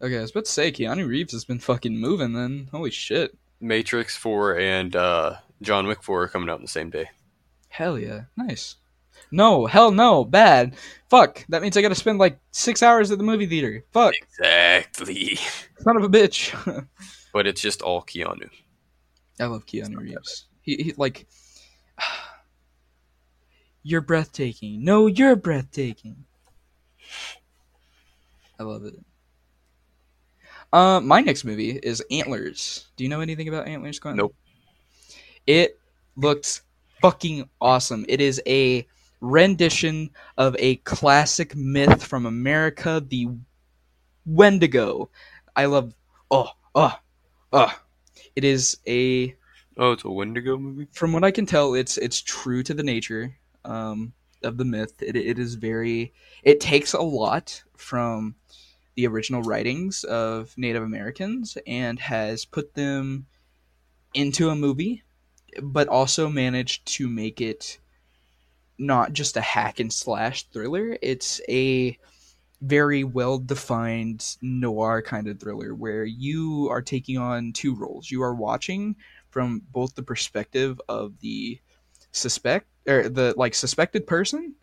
[0.00, 2.32] Okay, I was about to say Keanu Reeves has been fucking moving.
[2.32, 6.68] Then holy shit, Matrix Four and uh, John Wick Four are coming out on the
[6.68, 7.10] same day.
[7.68, 8.76] hell yeah, nice.
[9.30, 10.74] No, hell no, bad.
[11.08, 11.44] Fuck.
[11.48, 13.84] That means I got to spend like six hours at the movie theater.
[13.92, 15.36] Fuck, Exactly.
[15.78, 16.52] son of a bitch.
[17.32, 18.50] But it's just all Keanu.
[19.42, 20.46] I love Keanu Reeves.
[20.60, 21.26] He, he like,
[23.82, 24.84] you're breathtaking.
[24.84, 26.24] No, you're breathtaking.
[28.60, 28.94] I love it.
[30.72, 32.86] Uh, my next movie is Antlers.
[32.96, 34.14] Do you know anything about Antlers, Glenn?
[34.14, 34.32] Nope.
[35.48, 35.76] It
[36.14, 36.62] looked
[37.00, 38.06] fucking awesome.
[38.08, 38.86] It is a
[39.20, 43.26] rendition of a classic myth from America, the
[44.24, 45.10] Wendigo.
[45.56, 45.94] I love.
[46.30, 46.94] Oh, oh,
[47.52, 47.74] oh.
[48.36, 49.34] It is a
[49.76, 50.86] Oh, it's a Wendigo movie.
[50.92, 55.02] from what I can tell, it's it's true to the nature um, of the myth.
[55.02, 56.12] It, it is very.
[56.42, 58.34] It takes a lot from
[58.94, 63.26] the original writings of Native Americans and has put them
[64.12, 65.02] into a movie,
[65.62, 67.78] but also managed to make it
[68.76, 70.98] not just a hack and slash thriller.
[71.00, 71.96] It's a
[72.62, 78.10] very well defined noir kind of thriller where you are taking on two roles.
[78.10, 78.94] You are watching
[79.30, 81.58] from both the perspective of the
[82.12, 84.54] suspect or the like suspected person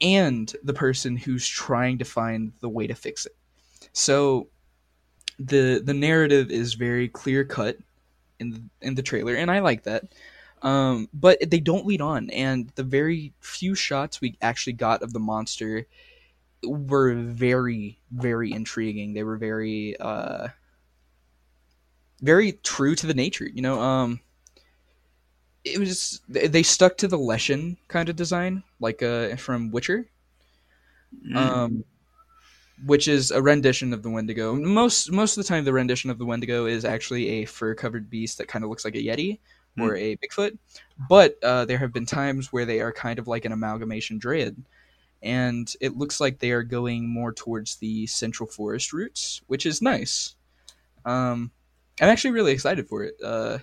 [0.00, 3.36] and the person who's trying to find the way to fix it.
[3.92, 4.48] So
[5.38, 7.76] the the narrative is very clear cut
[8.40, 10.04] in the, in the trailer and I like that.
[10.62, 15.12] Um, but they don't lead on and the very few shots we actually got of
[15.12, 15.86] the monster
[16.64, 19.14] were very very intriguing.
[19.14, 20.48] They were very uh
[22.20, 23.80] very true to the nature, you know.
[23.80, 24.20] Um,
[25.64, 30.08] it was they they stuck to the Leshen kind of design, like uh from Witcher,
[31.34, 31.84] um,
[32.84, 34.54] which is a rendition of the Wendigo.
[34.54, 38.10] Most most of the time, the rendition of the Wendigo is actually a fur covered
[38.10, 39.38] beast that kind of looks like a yeti
[39.78, 40.58] or a Bigfoot.
[40.98, 44.56] But uh, there have been times where they are kind of like an amalgamation dread.
[45.22, 49.80] And it looks like they are going more towards the Central Forest routes, which is
[49.80, 50.34] nice.
[51.04, 51.50] Um,
[52.00, 53.58] I'm actually really excited for it uh,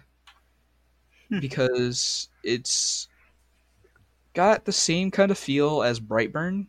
[1.30, 1.40] Hmm.
[1.40, 3.08] because it's
[4.34, 6.68] got the same kind of feel as Brightburn.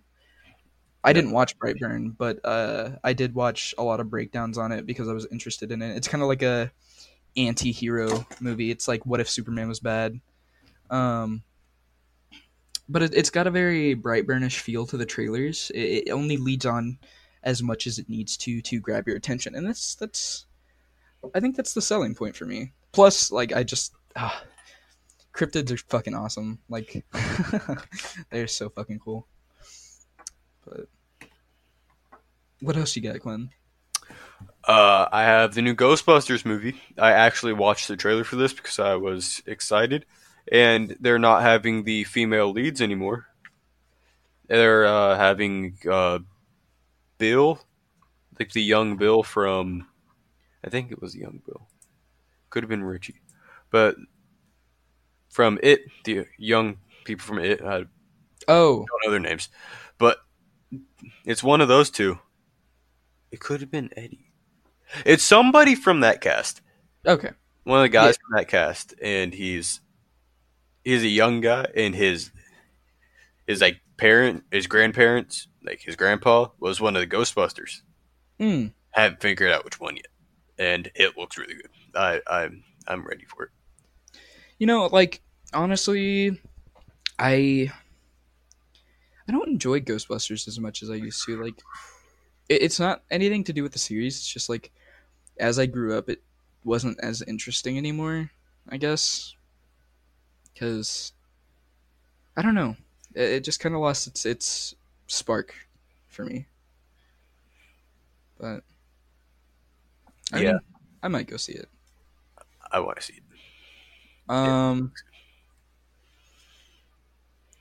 [1.03, 4.85] I didn't watch Brightburn, but uh, I did watch a lot of breakdowns on it
[4.85, 5.97] because I was interested in it.
[5.97, 6.71] It's kind of like a
[7.37, 8.71] anti-hero movie.
[8.71, 10.21] It's like what if Superman was bad.
[10.91, 11.43] Um,
[12.91, 15.71] but it, it's got a very bright burnish feel to the trailers.
[15.75, 16.99] It, it only leads on
[17.43, 20.47] as much as it needs to to grab your attention, and that's that's.
[21.35, 22.73] I think that's the selling point for me.
[22.93, 24.43] Plus, like I just ah,
[25.33, 26.59] cryptids are fucking awesome.
[26.69, 27.05] Like
[28.31, 29.27] they're so fucking cool.
[30.65, 30.89] But
[32.61, 33.51] what else you got, Glenn?
[34.65, 36.81] Uh, I have the new Ghostbusters movie.
[36.99, 40.05] I actually watched the trailer for this because I was excited,
[40.51, 43.27] and they're not having the female leads anymore.
[44.49, 46.21] They're uh, having uh,
[47.19, 47.61] Bill,
[48.39, 49.87] like the young Bill from,
[50.65, 51.69] I think it was young Bill,
[52.51, 53.21] could have been Richie,
[53.71, 53.97] but
[55.29, 57.63] from it, the young people from it.
[57.63, 57.85] I
[58.49, 59.49] Oh, don't know their names,
[59.99, 60.19] but
[61.25, 62.19] it's one of those two.
[63.31, 64.33] It could have been Eddie.
[65.05, 66.63] It's somebody from that cast.
[67.07, 67.31] okay.
[67.63, 69.81] One of the guys from that cast, and he's
[70.85, 72.31] he's a young guy, and his
[73.47, 77.83] his like parent, his grandparents, like his grandpa was one of the Ghostbusters.
[78.39, 78.73] Mm.
[78.91, 80.09] Haven't figured out which one yet,
[80.59, 81.71] and it looks really good.
[81.95, 83.51] I I'm I'm ready for it.
[84.59, 85.21] You know, like
[85.53, 86.41] honestly,
[87.19, 87.73] I
[89.29, 91.43] I don't enjoy Ghostbusters as much as I used to.
[91.43, 91.63] Like,
[92.49, 94.17] it, it's not anything to do with the series.
[94.17, 94.73] It's just like
[95.39, 96.23] as I grew up, it
[96.65, 98.31] wasn't as interesting anymore.
[98.69, 99.35] I guess
[100.61, 101.13] because
[102.37, 102.77] I don't know.
[103.15, 104.75] It, it just kind of lost its its
[105.07, 105.55] spark
[106.09, 106.47] for me.
[108.39, 108.63] But
[110.33, 110.53] I Yeah.
[110.53, 110.61] mean,
[111.03, 111.69] I might go see it.
[112.71, 114.33] I want to see it.
[114.33, 114.93] Um,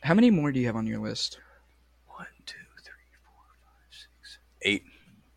[0.04, 1.40] how many more do you have on your list?
[2.08, 4.84] One, two, three, four, five, six, eight.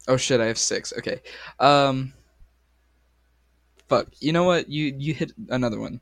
[0.08, 0.92] Oh shit, I have six.
[0.98, 1.20] Okay.
[1.60, 2.12] Um.
[3.88, 4.08] Fuck.
[4.20, 4.68] You know what?
[4.68, 6.00] You you hit another one,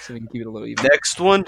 [0.00, 0.84] so we can keep it a little even.
[0.84, 1.44] Next one,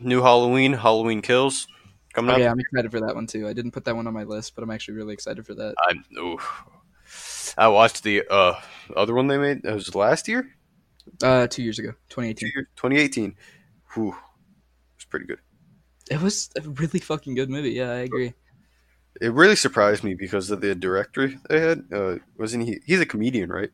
[0.00, 1.66] new Halloween, Halloween Kills,
[2.12, 2.40] coming Oh, up.
[2.40, 3.46] yeah, I'm excited for that one too.
[3.48, 5.74] I didn't put that one on my list, but I'm actually really excited for that.
[5.88, 6.04] I'm.
[7.58, 8.54] I watched the uh
[8.94, 9.62] other one they made.
[9.62, 10.48] That was last year,
[11.22, 12.52] Uh, two years ago, two 2018.
[12.54, 13.36] years, 2018.
[13.94, 14.14] Whew, it
[14.96, 15.38] was pretty good.
[16.10, 17.70] It was a really fucking good movie.
[17.70, 18.34] Yeah, I agree.
[19.20, 21.84] It really surprised me because of the director they had.
[21.92, 22.80] Uh, wasn't he?
[22.86, 23.70] He's a comedian, right?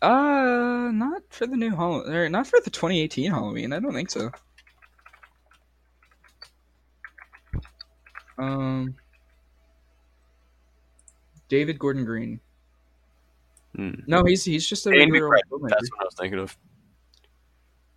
[0.00, 3.72] Uh, not for the new Halloween, not for the 2018 Halloween.
[3.72, 4.30] I don't think so.
[8.38, 8.94] Um,
[11.48, 12.40] David Gordon Green.
[13.74, 13.94] Hmm.
[14.06, 15.68] No, he's he's just a Andy regular Brett, old.
[15.68, 16.56] That's what I was thinking of.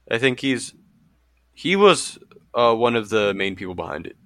[0.10, 0.74] I think he's
[1.54, 2.18] he was
[2.56, 4.18] uh, one of the main people behind it.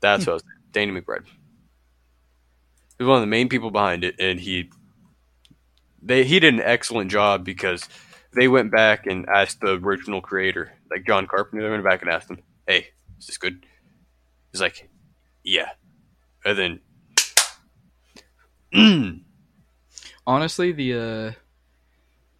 [0.00, 0.60] That's what I was thinking.
[0.72, 1.26] Danny McBride.
[2.98, 4.70] He was one of the main people behind it, and he
[6.04, 7.88] they he did an excellent job because
[8.34, 12.10] they went back and asked the original creator, like John Carpenter, they went back and
[12.10, 12.88] asked him, "Hey,
[13.18, 13.64] is this good?"
[14.52, 14.88] He's like,
[15.42, 15.70] "Yeah,"
[16.44, 16.80] and then.
[20.26, 21.32] Honestly, the uh,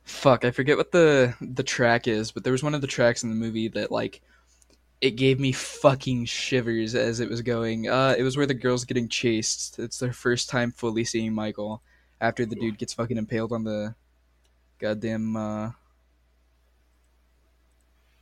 [0.04, 3.22] fuck, I forget what the the track is, but there was one of the tracks
[3.22, 4.20] in the movie that like
[5.00, 7.88] it gave me fucking shivers as it was going.
[7.88, 9.78] Uh, it was where the girl's getting chased.
[9.78, 11.82] It's their first time fully seeing Michael
[12.20, 13.94] after the dude gets fucking impaled on the
[14.78, 15.70] goddamn uh,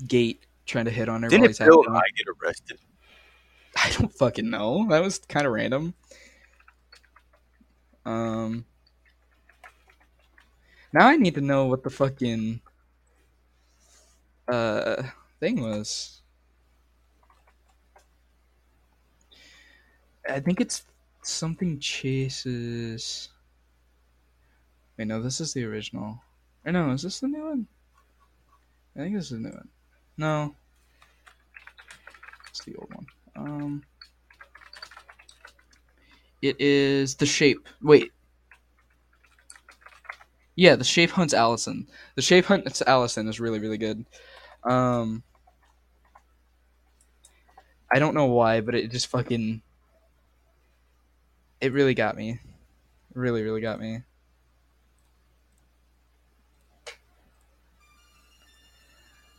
[0.06, 1.28] gate trying to hit on her.
[1.28, 2.78] didn't Bill having- I get arrested?
[3.76, 4.86] I don't fucking know.
[4.88, 5.94] That was kind of random.
[8.04, 8.64] Um.
[10.92, 12.60] Now I need to know what the fucking
[14.48, 15.02] uh
[15.40, 16.20] thing was.
[20.28, 20.84] I think it's
[21.22, 23.30] something chases.
[24.96, 26.20] Wait, no, this is the original.
[26.64, 27.66] Or no, is this the new one?
[28.96, 29.68] I think this is the new one.
[30.16, 30.54] No.
[32.50, 33.06] It's the old one.
[33.34, 33.82] Um,
[36.42, 37.66] it is the shape.
[37.80, 38.12] Wait.
[40.54, 41.88] Yeah, the shape hunts Allyson.
[42.14, 44.04] The shape hunts Allyson is really really good.
[44.64, 45.22] Um,
[47.90, 49.62] I don't know why, but it just fucking.
[51.60, 52.38] It really got me.
[53.14, 54.02] Really, really got me.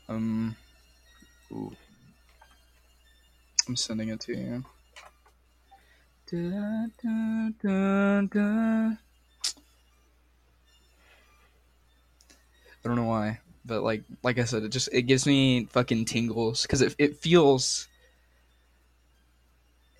[0.10, 0.56] Um.
[1.52, 1.76] Ooh.
[3.68, 4.66] I'm sending it to you.
[6.30, 8.98] Da, da, da.
[12.84, 16.06] I don't know why, but like like I said, it just it gives me fucking
[16.06, 17.88] tingles because it it feels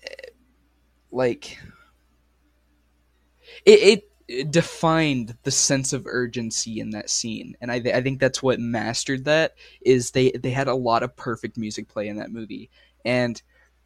[0.02, 0.30] eh,
[1.10, 1.58] like
[3.64, 4.10] it it
[4.50, 9.24] defined the sense of urgency in that scene, and I I think that's what mastered
[9.26, 12.70] that is they they had a lot of perfect music play in that movie,
[13.04, 13.40] and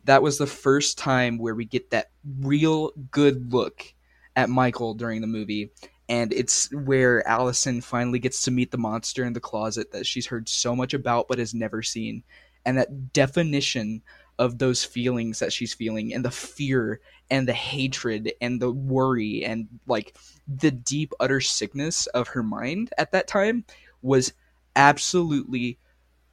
[0.05, 3.95] that was the first time where we get that real good look
[4.37, 5.71] at Michael during the movie.
[6.09, 10.27] And it's where Allyson finally gets to meet the monster in the closet that she's
[10.27, 12.23] heard so much about but has never seen.
[12.65, 14.03] And that definition
[14.39, 19.45] of those feelings that she's feeling and the fear and the hatred and the worry
[19.45, 20.17] and like
[20.47, 23.65] the deep utter sickness of her mind at that time
[24.01, 24.33] was
[24.77, 25.79] absolutely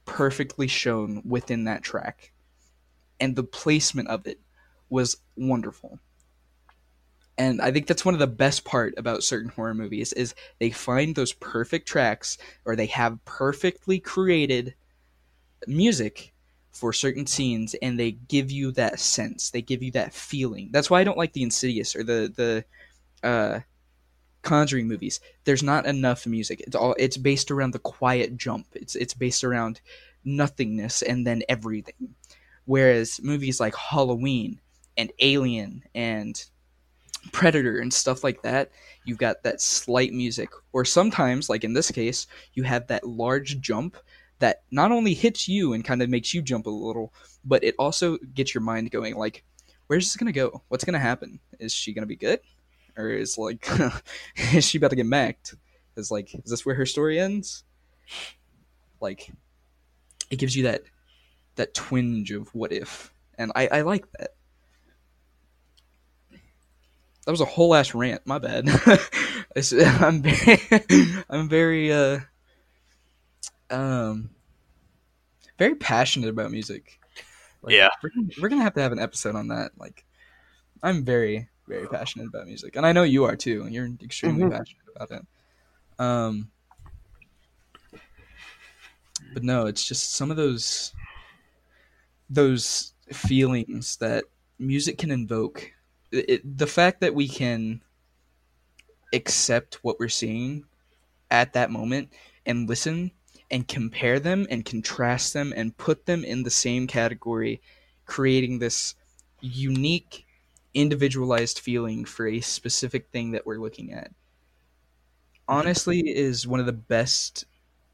[0.04, 2.32] perfectly shown within that track.
[3.18, 4.40] And the placement of it
[4.88, 5.98] was wonderful.
[7.38, 10.70] And i think that's one of the best part about certain horror movies is they
[10.70, 14.74] find those perfect tracks or they have perfectly created
[15.66, 16.32] music
[16.76, 19.50] for certain scenes and they give you that sense.
[19.50, 20.68] They give you that feeling.
[20.72, 22.32] That's why i don't like the insidious or the
[23.22, 23.60] the uh
[24.42, 25.20] conjuring movies.
[25.44, 26.60] There's not enough music.
[26.60, 28.66] It's all it's based around the quiet jump.
[28.74, 29.80] It's it's based around
[30.24, 32.14] nothingness and then everything.
[32.64, 34.60] Whereas movies like halloween
[34.96, 36.44] and alien and
[37.32, 38.70] Predator and stuff like that,
[39.04, 40.50] you've got that slight music.
[40.72, 43.96] Or sometimes, like in this case, you have that large jump
[44.38, 47.12] that not only hits you and kind of makes you jump a little,
[47.44, 49.44] but it also gets your mind going like,
[49.86, 50.62] where's this gonna go?
[50.68, 51.40] What's gonna happen?
[51.58, 52.40] Is she gonna be good?
[52.96, 53.68] Or is like
[54.52, 55.54] is she about to get macked?
[55.96, 57.64] Is like is this where her story ends?
[59.00, 59.30] Like
[60.30, 60.82] it gives you that
[61.56, 63.12] that twinge of what if.
[63.38, 64.30] And I, I like that.
[67.24, 68.22] That was a whole ass rant.
[68.24, 68.68] My bad.
[69.82, 70.60] I'm very,
[71.28, 72.20] I'm very, uh,
[73.70, 74.30] um,
[75.58, 77.00] very passionate about music.
[77.62, 77.88] Like, Yeah.
[78.02, 79.72] we're gonna, we're gonna have to have an episode on that.
[79.78, 80.04] Like,
[80.82, 83.62] I'm very, very passionate about music, and I know you are too.
[83.62, 84.50] and You're extremely Mhm.
[84.50, 85.26] passionate about it.
[85.98, 86.50] Um,
[89.32, 90.92] but no, it's just some of those,
[92.30, 94.24] those feelings that
[94.58, 95.72] music can invoke.
[96.12, 97.80] It, it- the fact that we can
[99.12, 100.64] accept what we're seeing
[101.30, 102.12] at that moment
[102.44, 103.10] and listen
[103.50, 107.60] and compare them and contrast them and put them in the same category,
[108.04, 108.94] creating this
[109.40, 110.26] unique,
[110.74, 114.10] individualized feeling for a specific thing that we're looking at.
[115.48, 117.44] Honestly, is one of the best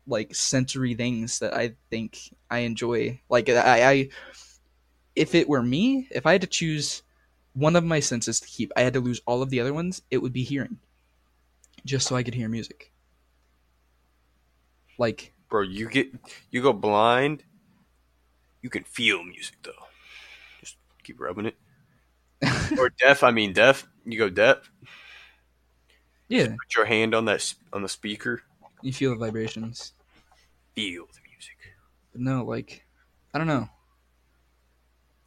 [0.07, 3.21] like sensory things that I think I enjoy.
[3.29, 4.09] Like I, I
[5.15, 7.03] if it were me, if I had to choose
[7.53, 10.03] one of my senses to keep, I had to lose all of the other ones,
[10.11, 10.79] it would be hearing.
[11.85, 12.93] Just so I could hear music.
[14.99, 16.09] Like Bro, you get
[16.51, 17.45] you go blind.
[18.63, 19.85] You can feel music though.
[20.61, 21.57] Just keep rubbing it.
[22.79, 23.23] Or deaf.
[23.23, 23.87] I mean deaf.
[24.07, 24.71] You go deaf.
[26.29, 28.43] yeah, Put your hand on that on the speaker.
[28.81, 29.93] you feel the vibrations.
[30.75, 31.59] Feel the music.
[32.13, 32.87] But no, like
[33.35, 33.69] I don't know.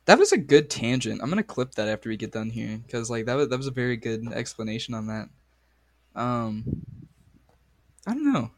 [0.05, 1.21] That was a good tangent.
[1.21, 3.67] I'm gonna clip that after we get done here because like that was that was
[3.67, 5.29] a very good explanation on that.
[6.19, 6.63] Um,
[8.07, 8.49] I don't know.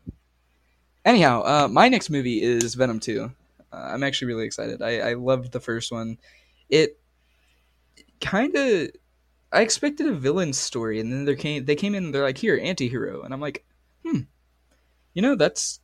[1.08, 3.32] Anyhow, uh, my next movie is Venom Two.
[3.72, 4.82] Uh, I'm actually really excited.
[4.82, 6.18] I I loved the first one.
[6.70, 7.00] It
[8.20, 8.90] kind of
[9.54, 12.08] I expected a villain story, and then there came they came in.
[12.08, 13.64] and They're like, here, anti-hero, and I'm like,
[14.04, 14.20] hmm,
[15.14, 15.80] you know, that's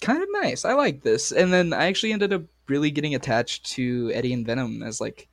[0.00, 0.64] kind of nice.
[0.64, 1.32] I like this.
[1.32, 5.28] And then I actually ended up really getting attached to Eddie and Venom as like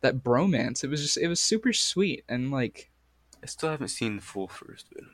[0.00, 0.84] that bromance.
[0.84, 2.88] It was just it was super sweet and like
[3.42, 5.10] I still haven't seen the full first Venom.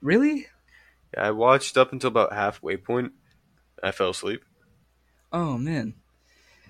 [0.00, 0.46] really
[1.16, 3.12] I watched up until about halfway point.
[3.82, 4.44] I fell asleep.
[5.32, 5.94] oh man.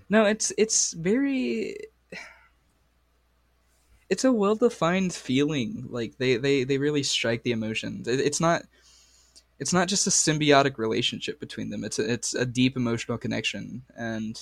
[0.08, 1.76] No, it's it's very
[4.12, 5.86] it's a well defined feeling.
[5.88, 8.06] Like they, they they really strike the emotions.
[8.06, 8.62] It, it's not
[9.58, 11.82] it's not just a symbiotic relationship between them.
[11.82, 14.36] It's a, it's a deep emotional connection, and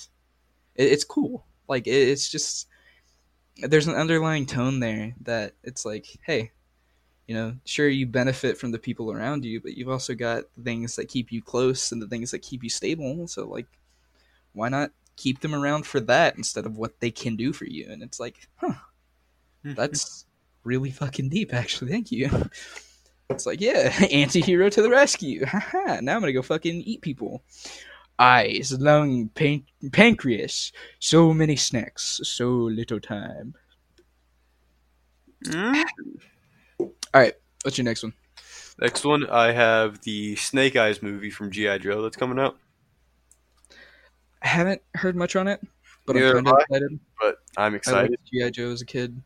[0.75, 1.45] it, it's cool.
[1.69, 2.67] Like it, it's just
[3.57, 6.51] there's an underlying tone there that it's like, hey,
[7.31, 10.97] you know, sure you benefit from the people around you, but you've also got things
[10.97, 13.25] that keep you close and the things that keep you stable.
[13.25, 13.67] So like,
[14.51, 17.87] why not keep them around for that instead of what they can do for you?
[17.89, 18.73] And it's like, huh,
[19.63, 20.25] that's
[20.65, 21.89] really fucking deep, actually.
[21.89, 22.29] Thank you.
[23.29, 25.45] It's like, yeah, anti-hero to the rescue.
[25.45, 27.43] Haha, now I'm gonna go fucking eat people.
[28.19, 29.63] Eyes, lung, pan-
[29.93, 30.73] pancreas.
[30.99, 33.55] So many snacks, so little time.
[35.45, 35.85] Mm.
[37.13, 37.33] All right,
[37.63, 38.13] what's your next one?
[38.79, 42.57] Next one, I have the Snake Eyes movie from GI Joe that's coming out.
[44.41, 45.61] I haven't heard much on it,
[46.07, 46.99] but Neither I'm kind of excited.
[47.19, 48.17] But I'm excited.
[48.33, 49.21] GI Joe as a kid.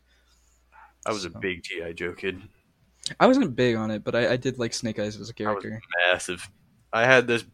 [1.05, 2.41] I was a big GI Joe kid.
[3.19, 5.53] I wasn't big on it, but I, I did like Snake Eyes as a I
[5.53, 5.81] was character.
[6.09, 6.49] massive.
[6.91, 7.45] I had this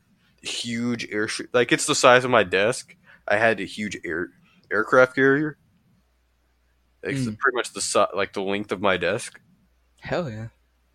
[0.41, 2.95] huge air like it's the size of my desk.
[3.27, 4.29] I had a huge air
[4.71, 5.57] aircraft carrier.
[7.03, 7.37] It's Mm.
[7.37, 9.39] pretty much the like the length of my desk,
[10.01, 10.47] Hell yeah!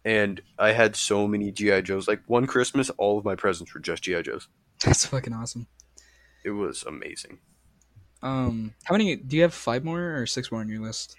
[0.04, 2.06] and I had so many GI Joes.
[2.06, 4.46] Like one Christmas, all of my presents were just GI Joes.
[4.84, 5.66] That's fucking awesome.
[6.44, 7.38] It was amazing.
[8.22, 9.16] Um, how many?
[9.16, 11.16] Do you have five more or six more on your list?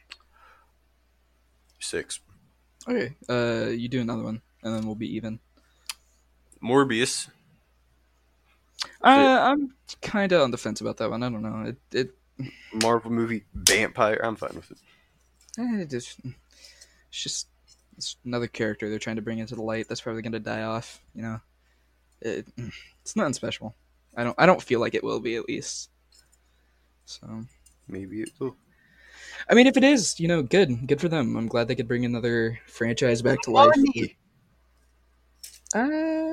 [1.79, 2.21] Six.
[2.87, 3.13] Okay.
[3.27, 5.39] Uh, you do another one, and then we'll be even.
[6.63, 7.27] Morbius.
[9.03, 11.23] Uh, I'm kind of on the fence about that one.
[11.23, 11.69] I don't know.
[11.69, 12.49] It it,
[12.83, 14.19] Marvel movie Vampire.
[14.23, 14.77] I'm fine with it.
[15.59, 17.47] eh, it just it's just
[17.97, 19.87] it's another character they're trying to bring into the light.
[19.89, 21.01] That's probably gonna die off.
[21.15, 21.41] You know,
[22.21, 22.47] it,
[23.01, 23.75] it's nothing special.
[24.15, 25.89] I don't I don't feel like it will be at least.
[27.05, 27.45] So
[27.87, 28.55] Maybe it will.
[29.49, 31.37] I mean, if it is, you know, good, good for them.
[31.37, 33.71] I'm glad they could bring another franchise back to life.
[35.73, 35.87] Uh,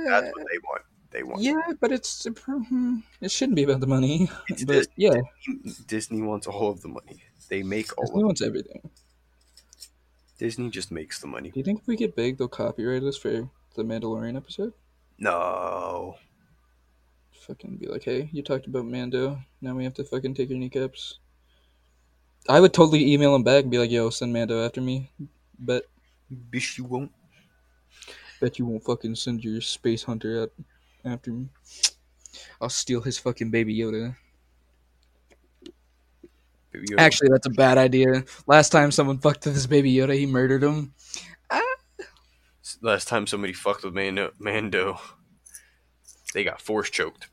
[0.08, 0.82] That's what they want.
[1.10, 1.42] They want.
[1.42, 4.28] yeah, but it's hmm, it shouldn't be about the money.
[4.48, 4.92] It's But Disney.
[4.96, 5.20] yeah,
[5.86, 7.22] Disney wants all of the money.
[7.48, 8.90] They make all Disney of wants everything.
[10.38, 11.50] Disney just makes the money.
[11.50, 14.72] Do you think if we get big, they'll copyright us for the Mandalorian episode?
[15.18, 16.16] No.
[17.46, 19.38] Fucking be like, hey, you talked about Mando.
[19.60, 21.18] Now we have to fucking take your kneecaps.
[22.48, 25.10] I would totally email him back and be like, yo, send Mando after me.
[25.58, 25.84] But
[26.50, 27.12] Bish, you won't.
[28.40, 30.52] bet you won't fucking send your space hunter out
[31.04, 31.48] after me.
[32.60, 34.16] I'll steal his fucking baby Yoda.
[36.74, 36.98] Baby Yoda.
[36.98, 38.24] Actually, that's a bad idea.
[38.46, 40.92] Last time someone fucked with his baby Yoda, he murdered him.
[42.82, 44.98] Last time somebody fucked with Mando, Mando
[46.34, 47.28] they got force choked.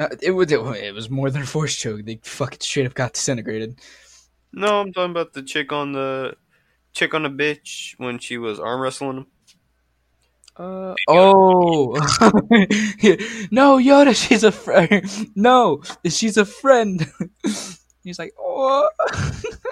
[0.00, 2.04] Uh, it was it was more than a force choke.
[2.04, 3.78] They fucking straight up got disintegrated.
[4.52, 6.34] No, I'm talking about the chick on the
[6.92, 9.26] chick on the bitch when she was arm wrestling him.
[10.56, 11.92] Uh, oh
[13.50, 15.04] no, Yoda, she's a friend.
[15.36, 17.06] No, she's a friend.
[18.06, 18.88] He's like, oh.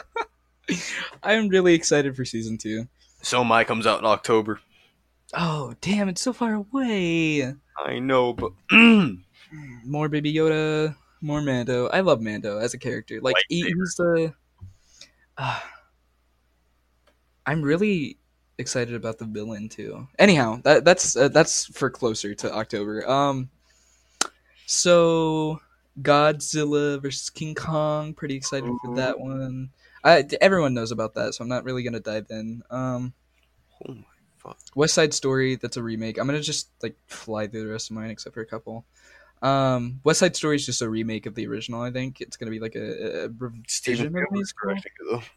[1.23, 2.89] I'm really excited for season two.
[3.23, 4.61] So My comes out in October.
[5.33, 7.55] Oh damn, it's so far away.
[7.79, 8.53] I know, but
[9.85, 11.87] More Baby Yoda, more Mando.
[11.89, 13.21] I love Mando as a character.
[13.21, 14.35] Like he- he's the.
[15.39, 15.61] Uh,
[17.47, 18.19] I'm really
[18.59, 20.09] excited about the villain too.
[20.19, 23.09] Anyhow, that that's uh, that's for closer to October.
[23.09, 23.49] Um,
[24.67, 25.61] so
[26.01, 28.15] Godzilla versus King Kong.
[28.15, 29.71] Pretty excited for that one.
[30.03, 32.63] I, everyone knows about that, so I'm not really gonna dive in.
[32.71, 33.15] Um,
[33.89, 34.03] oh my
[34.39, 34.59] fuck.
[34.75, 36.19] West Side Story, that's a remake.
[36.19, 38.85] I'm gonna just like fly through the rest of mine except for a couple.
[39.43, 41.81] Um, West Side Story is just a remake of the original.
[41.83, 44.15] I think it's gonna be like a, a revision
[45.13, 45.31] of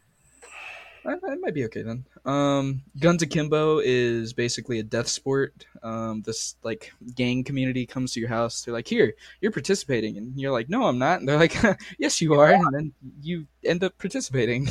[1.08, 1.28] the Spielberg's it.
[1.28, 2.04] I, I might be okay then.
[2.24, 5.66] Um, Guns Akimbo is basically a death sport.
[5.82, 8.62] Um, this like gang community comes to your house.
[8.62, 11.56] They're like, "Here, you're participating," and you're like, "No, I'm not." And they're like,
[11.98, 12.92] "Yes, you are," and then
[13.22, 14.68] you end up participating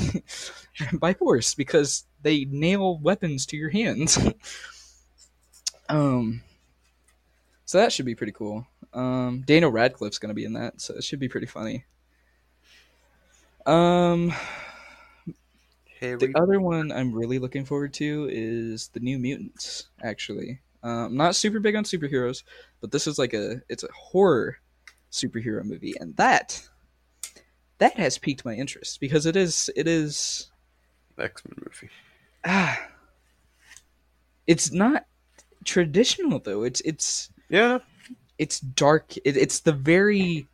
[0.94, 4.18] by force because they nail weapons to your hands.
[5.90, 6.42] um,
[7.66, 8.66] so that should be pretty cool.
[8.94, 11.86] Um, Daniel Radcliffe's gonna be in that, so it should be pretty funny.
[13.66, 14.34] Um,
[16.00, 19.88] Harry the other one I'm really looking forward to is the New Mutants.
[20.04, 22.43] Actually, uh, I'm not super big on superheroes,
[22.82, 24.58] but this is like a it's a horror
[25.12, 26.68] superhero movie, and that
[27.80, 30.52] that has piqued my interest because it is it is
[31.18, 31.89] X Men movie.
[32.45, 32.88] ah,
[34.45, 35.06] it's not
[35.66, 36.64] traditional though.
[36.64, 37.80] It's it's Yeah,
[38.38, 39.18] it's dark.
[39.18, 40.48] It, it's the very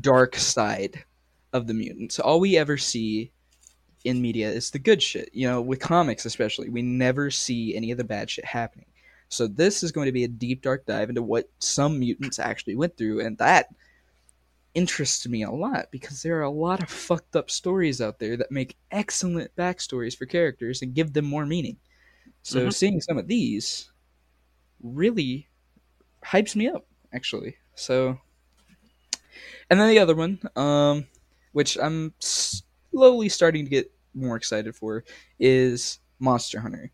[0.00, 1.04] dark side
[1.52, 2.18] of the mutants.
[2.18, 3.30] All we ever see
[4.04, 5.30] in media is the good shit.
[5.32, 8.86] You know, with comics especially, we never see any of the bad shit happening.
[9.28, 12.76] So this is going to be a deep dark dive into what some mutants actually
[12.76, 13.68] went through, and that
[14.74, 18.36] interests me a lot because there are a lot of fucked up stories out there
[18.36, 21.76] that make excellent backstories for characters and give them more meaning.
[22.42, 22.72] So Mhm.
[22.72, 23.90] seeing some of these
[24.82, 25.48] really
[26.24, 27.56] hypes me up actually.
[27.76, 28.18] So,
[29.70, 31.06] and then the other one, um,
[31.52, 32.12] which I'm
[32.94, 35.04] slowly starting to get more excited for,
[35.38, 36.90] is Monster Hunter.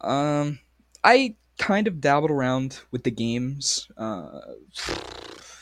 [0.00, 0.58] Um,
[1.04, 4.40] I kind of dabbled around with the games uh,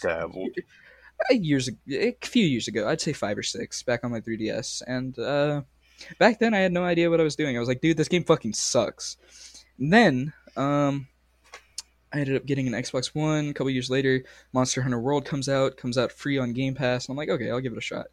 [0.02, 0.50] dabbled.
[1.30, 2.88] years a few years ago.
[2.88, 5.62] I'd say five or six back on my 3DS, and uh,
[6.18, 7.56] back then I had no idea what I was doing.
[7.56, 9.16] I was like, dude, this game fucking sucks.
[9.78, 11.08] And then um,
[12.12, 13.48] I ended up getting an Xbox One.
[13.48, 17.06] A couple years later, Monster Hunter World comes out, comes out free on Game Pass,
[17.06, 18.06] and I'm like, okay, I'll give it a shot.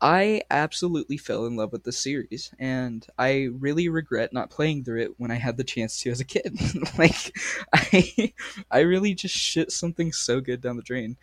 [0.00, 5.02] I absolutely fell in love with the series, and I really regret not playing through
[5.02, 6.58] it when I had the chance to as a kid.
[6.98, 7.36] like,
[7.74, 8.32] I,
[8.70, 11.16] I really just shit something so good down the drain.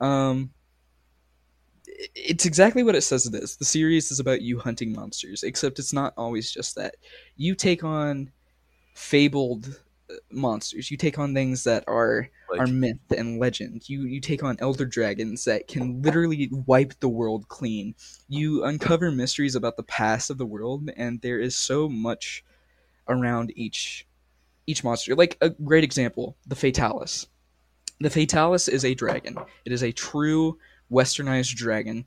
[0.00, 0.50] Um,
[2.14, 3.56] it's exactly what it says it is.
[3.56, 6.96] The series is about you hunting monsters, except it's not always just that.
[7.36, 8.30] You take on
[8.94, 9.80] fabled
[10.30, 10.90] monsters.
[10.90, 13.88] You take on things that are Like, are myth and legend.
[13.88, 17.94] You you take on elder dragons that can literally wipe the world clean.
[18.28, 22.44] You uncover mysteries about the past of the world, and there is so much
[23.08, 24.06] around each
[24.66, 25.14] each monster.
[25.14, 27.26] Like a great example, the Fatalis.
[28.00, 29.36] The Fatalis is a dragon.
[29.64, 30.58] It is a true
[30.90, 32.04] westernized dragon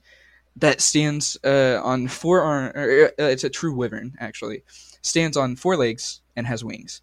[0.55, 2.71] that stands uh, on four arm.
[2.75, 4.63] Or, uh, it's a true wyvern, actually.
[5.01, 7.01] Stands on four legs and has wings,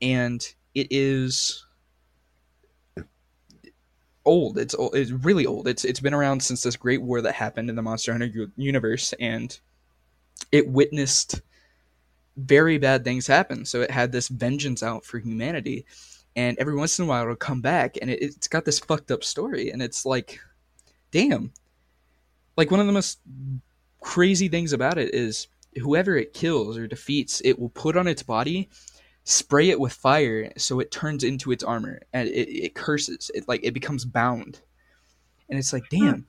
[0.00, 1.64] and it is
[4.24, 4.58] old.
[4.58, 4.74] It's.
[4.92, 5.68] It's really old.
[5.68, 9.12] It's it's been around since this great war that happened in the Monster Hunter universe,
[9.20, 9.58] and
[10.52, 11.40] it witnessed
[12.36, 13.64] very bad things happen.
[13.64, 15.86] So it had this vengeance out for humanity,
[16.36, 19.10] and every once in a while it'll come back, and it, it's got this fucked
[19.10, 20.40] up story, and it's like,
[21.10, 21.52] damn.
[22.56, 23.20] Like one of the most
[24.00, 28.22] crazy things about it is whoever it kills or defeats, it will put on its
[28.22, 28.68] body,
[29.24, 33.30] spray it with fire, so it turns into its armor, and it, it curses.
[33.34, 34.60] It like it becomes bound,
[35.48, 36.26] and it's like, damn,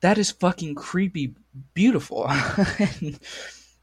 [0.00, 1.34] that is fucking creepy,
[1.74, 2.28] beautiful.
[2.78, 3.18] and,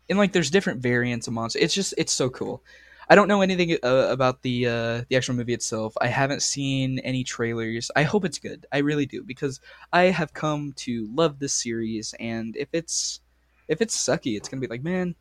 [0.10, 1.62] and like, there's different variants of monsters.
[1.62, 2.64] It's just, it's so cool.
[3.10, 5.94] I don't know anything uh, about the uh, the actual movie itself.
[6.00, 7.92] I haven't seen any trailers.
[7.96, 8.66] I hope it's good.
[8.72, 9.60] I really do because
[9.92, 12.16] I have come to love this series.
[12.20, 13.20] And if it's
[13.68, 15.16] if it's sucky, it's gonna be like, man,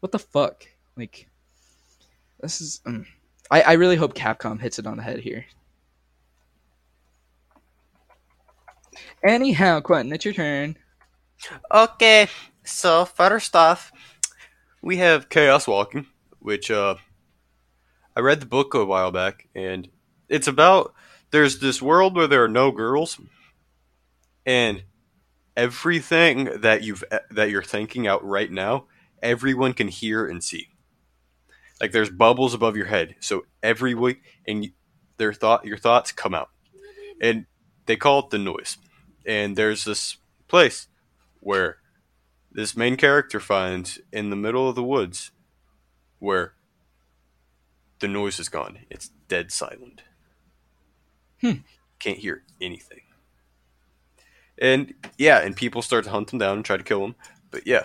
[0.00, 0.66] what the fuck?
[0.96, 1.26] Like,
[2.44, 2.80] this is.
[2.86, 3.06] Um,
[3.50, 5.46] I I really hope Capcom hits it on the head here.
[9.26, 10.76] Anyhow, Quentin, it's your turn.
[11.72, 12.28] Okay,
[12.64, 13.92] so first off,
[14.82, 16.06] We have Chaos Walking,
[16.40, 16.96] which uh,
[18.16, 19.88] I read the book a while back, and
[20.28, 20.94] it's about
[21.30, 23.18] there's this world where there are no girls,
[24.46, 24.84] and
[25.56, 28.86] everything that you've that you're thinking out right now,
[29.22, 30.68] everyone can hear and see.
[31.80, 34.68] Like there's bubbles above your head, so every week and
[35.16, 36.50] their thought your thoughts come out,
[37.20, 37.46] and
[37.86, 38.78] they call it the noise.
[39.26, 40.18] And there's this
[40.48, 40.86] place
[41.40, 41.78] where
[42.52, 45.32] this main character finds in the middle of the woods
[46.20, 46.54] where
[47.98, 48.78] the noise is gone.
[48.90, 50.02] It's dead silent.
[51.40, 51.62] Hmm.
[51.98, 53.00] Can't hear anything.
[54.58, 57.16] And yeah, and people start to hunt him down and try to kill him.
[57.50, 57.84] But yeah,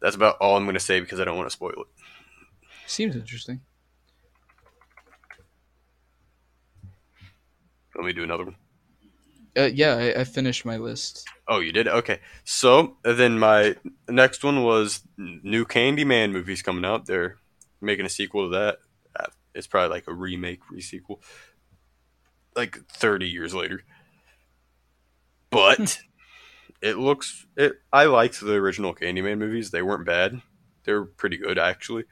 [0.00, 1.97] that's about all I'm going to say because I don't want to spoil it.
[2.88, 3.60] Seems interesting.
[7.94, 8.56] Let me do another one.
[9.56, 11.28] Uh, yeah, I, I finished my list.
[11.48, 11.86] Oh, you did?
[11.86, 12.20] Okay.
[12.44, 13.76] So then my
[14.08, 17.04] next one was new Candyman movies coming out.
[17.06, 17.36] They're
[17.80, 18.78] making a sequel to that.
[19.18, 21.22] Uh, It's probably like a remake, re-sequel,
[22.56, 23.82] like 30 years later.
[25.50, 25.98] But
[26.80, 27.74] it looks it.
[27.92, 29.72] I liked the original Candyman movies.
[29.72, 30.40] They weren't bad.
[30.84, 32.04] They were pretty good actually.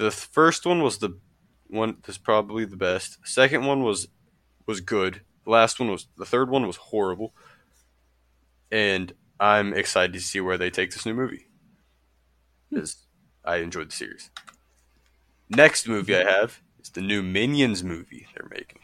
[0.00, 1.18] The first one was the
[1.66, 3.18] one that's probably the best.
[3.22, 4.08] Second one was
[4.64, 5.20] was good.
[5.44, 7.34] The last one was the third one was horrible.
[8.72, 11.48] And I'm excited to see where they take this new movie.
[12.70, 12.96] Because
[13.44, 14.30] I enjoyed the series.
[15.50, 18.80] Next movie I have is the new Minions movie they're making.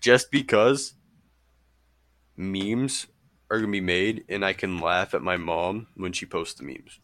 [0.00, 0.94] Just because
[2.36, 3.06] memes
[3.48, 6.64] are gonna be made and I can laugh at my mom when she posts the
[6.64, 6.98] memes.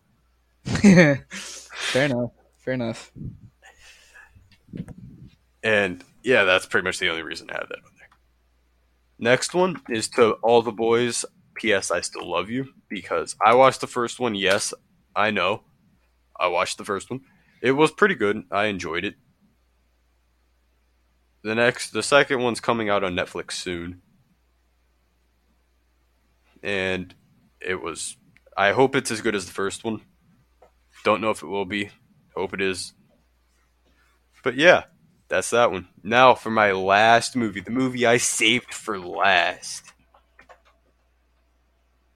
[1.71, 2.33] Fair enough.
[2.71, 3.11] Fair enough.
[5.65, 8.09] And yeah, that's pretty much the only reason I have that on there.
[9.19, 11.25] Next one is to all the boys.
[11.57, 11.91] P.S.
[11.91, 14.37] I still love you because I watched the first one.
[14.37, 14.73] Yes,
[15.17, 15.65] I know.
[16.39, 17.23] I watched the first one.
[17.61, 18.45] It was pretty good.
[18.53, 19.17] I enjoyed it.
[21.43, 24.01] The next, the second one's coming out on Netflix soon,
[26.63, 27.13] and
[27.61, 28.17] it was.
[28.57, 30.03] I hope it's as good as the first one.
[31.03, 31.91] Don't know if it will be.
[32.41, 32.95] Hope it is.
[34.43, 34.85] But yeah,
[35.29, 35.89] that's that one.
[36.03, 39.93] Now for my last movie, the movie I saved for last.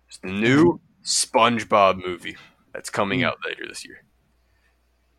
[0.09, 2.39] It's the new SpongeBob movie
[2.73, 3.27] that's coming hmm.
[3.27, 4.03] out later this year.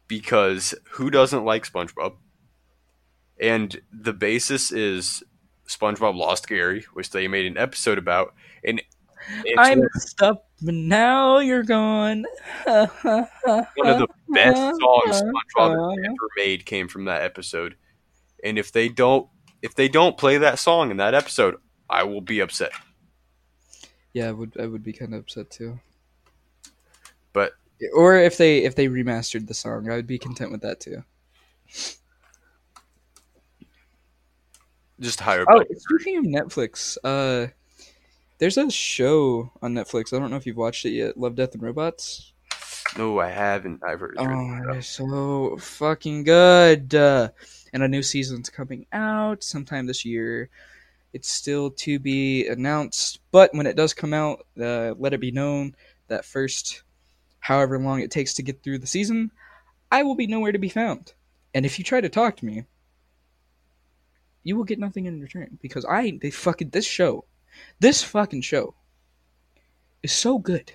[0.07, 2.15] Because who doesn't like SpongeBob?
[3.39, 5.21] And the basis is
[5.67, 8.33] SpongeBob Lost Gary, which they made an episode about.
[8.63, 8.81] And
[9.43, 12.25] it's I messed up, but now you're gone.
[12.65, 15.21] one of the best songs
[15.57, 17.75] SpongeBob ever made came from that episode.
[18.43, 19.27] And if they don't
[19.61, 21.55] if they don't play that song in that episode,
[21.89, 22.71] I will be upset.
[24.13, 24.53] Yeah, I would.
[24.59, 25.79] I would be kind of upset too.
[27.33, 27.53] But
[27.93, 31.03] Or if they if they remastered the song, I would be content with that too.
[34.99, 37.47] just hire Oh, speaking of Netflix, uh,
[38.37, 40.13] there's a show on Netflix.
[40.13, 41.17] I don't know if you've watched it yet.
[41.17, 42.33] Love, Death, and Robots.
[42.97, 43.83] No, I haven't.
[43.83, 44.15] I've heard.
[44.17, 46.93] Oh, it's so fucking good.
[46.95, 47.29] Uh,
[47.73, 50.49] and a new season's coming out sometime this year.
[51.13, 55.31] It's still to be announced, but when it does come out, uh, let it be
[55.31, 55.75] known
[56.07, 56.83] that first,
[57.39, 59.31] however long it takes to get through the season,
[59.91, 61.13] I will be nowhere to be found.
[61.53, 62.65] And if you try to talk to me,
[64.43, 67.25] you will get nothing in return because I they fucking this show,
[67.79, 68.73] this fucking show
[70.03, 70.71] is so good.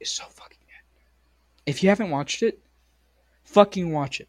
[0.00, 1.70] It's so fucking good.
[1.70, 2.60] If you haven't watched it,
[3.44, 4.28] fucking watch it.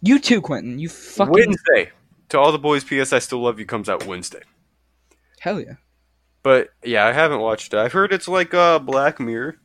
[0.00, 0.78] You too, Quentin.
[0.78, 1.90] You fucking Wednesday.
[2.30, 3.12] To all the boys, P.S.
[3.12, 4.42] I still love you comes out Wednesday.
[5.40, 5.74] hell yeah.
[6.42, 7.78] But yeah, I haven't watched it.
[7.78, 9.56] I've heard it's like uh, Black Mirror,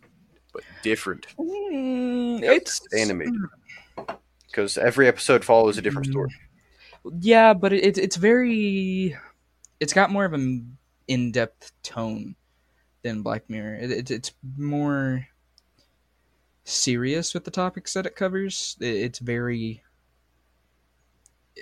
[0.51, 3.35] but different Mm, it's animated.
[4.47, 6.29] Because every episode follows a different story.
[7.11, 9.17] Yeah, but it, it's it's very.
[9.79, 10.77] It's got more of an
[11.07, 12.35] in-depth tone
[13.01, 13.75] than Black Mirror.
[13.75, 15.27] It, it, it's more
[16.63, 18.77] serious with the topics that it covers.
[18.79, 19.83] It, it's very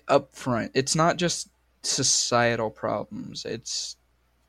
[0.07, 0.71] upfront.
[0.75, 1.49] It's not just
[1.83, 3.45] societal problems.
[3.45, 3.97] It's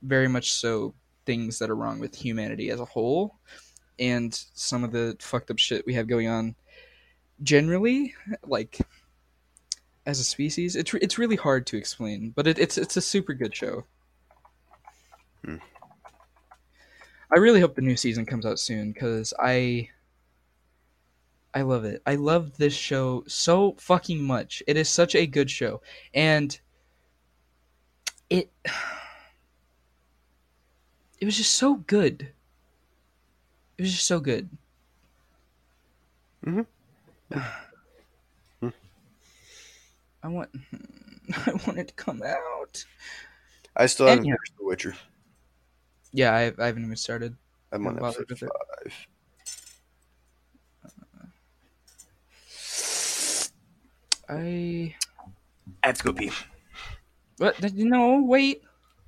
[0.03, 0.93] very much so
[1.25, 3.39] things that are wrong with humanity as a whole
[3.99, 6.55] and some of the fucked up shit we have going on
[7.41, 8.13] generally
[8.45, 8.79] like
[10.05, 13.01] as a species it's re- it's really hard to explain but it, it's it's a
[13.01, 13.85] super good show.
[15.45, 15.57] Hmm.
[17.33, 19.89] i really hope the new season comes out soon because i
[21.53, 22.01] i love it.
[22.05, 24.63] I love this show so fucking much.
[24.67, 25.81] It is such a good show.
[26.13, 26.57] And
[28.29, 28.51] it
[31.19, 32.29] it was just so good.
[33.77, 34.49] It was just so good.
[36.45, 36.65] Mhm.
[40.23, 40.49] I want
[41.45, 42.83] I want it to come out.
[43.75, 44.35] I still haven't Anyhow.
[44.37, 44.95] finished The Witcher.
[46.11, 47.35] Yeah, I, I haven't even started.
[47.71, 48.49] I'm on Haven't bothered episode
[48.83, 48.93] with it.
[48.93, 49.07] five.
[54.29, 54.95] Uh, I
[55.83, 56.31] I have to go pee.
[57.37, 57.59] what?
[57.73, 58.61] No, wait.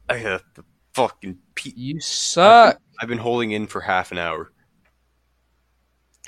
[0.09, 0.63] I have to
[0.93, 1.74] fucking pee.
[1.76, 2.80] You suck.
[3.01, 4.51] I've been holding in for half an hour.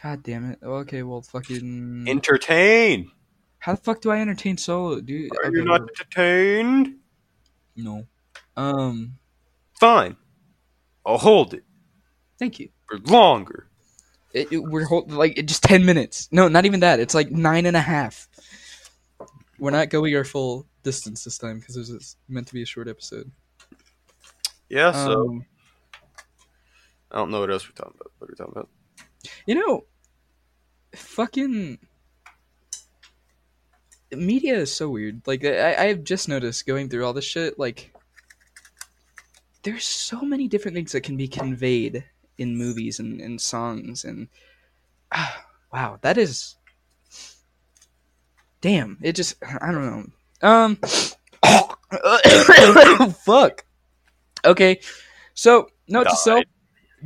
[0.04, 0.60] God damn it.
[0.62, 2.06] Okay, well, fucking.
[2.08, 3.12] Entertain.
[3.60, 5.32] How the fuck do I entertain solo, dude?
[5.44, 6.96] Are you not entertained?
[7.76, 8.06] No.
[8.56, 9.18] Um.
[9.80, 10.16] Fine.
[11.06, 11.64] I'll hold it
[12.40, 12.70] Thank you.
[12.90, 13.68] for longer.
[14.34, 16.28] It, it- we're hold, like just ten minutes.
[16.32, 17.00] No, not even that.
[17.00, 18.28] It's like nine and a half.
[19.60, 22.66] We're not going our full distance this time because this is meant to be a
[22.66, 23.32] short episode.
[24.70, 25.46] Yeah, so Um,
[27.12, 28.12] I don't know what else we're talking about.
[28.20, 28.70] What are we talking about?
[29.48, 29.86] You know,
[30.96, 31.80] fucking
[34.12, 35.22] media is so weird.
[35.26, 37.60] Like I, I have just noticed going through all this shit.
[37.60, 37.94] Like,
[39.64, 42.06] there's so many different things that can be conveyed
[42.38, 44.30] in movies and, and songs, and
[45.12, 46.56] ah, wow, that is
[48.62, 48.98] damn.
[49.02, 50.48] It just I don't know.
[50.48, 50.76] Um,
[53.14, 53.66] fuck.
[54.46, 54.80] Okay,
[55.34, 56.44] so note to self: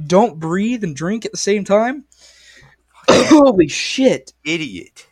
[0.08, 2.06] don't breathe and drink at the same time.
[3.10, 4.34] Holy shit!
[4.44, 5.08] Idiot.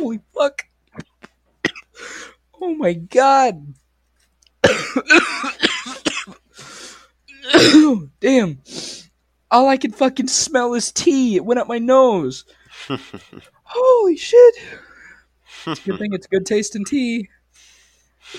[0.00, 0.64] Holy fuck!
[2.58, 3.74] Oh my god!
[8.20, 8.62] Damn!
[9.50, 11.36] All I can fucking smell is tea.
[11.36, 12.46] It went up my nose.
[13.62, 14.54] Holy shit!
[15.66, 17.28] Good thing it's good tasting tea.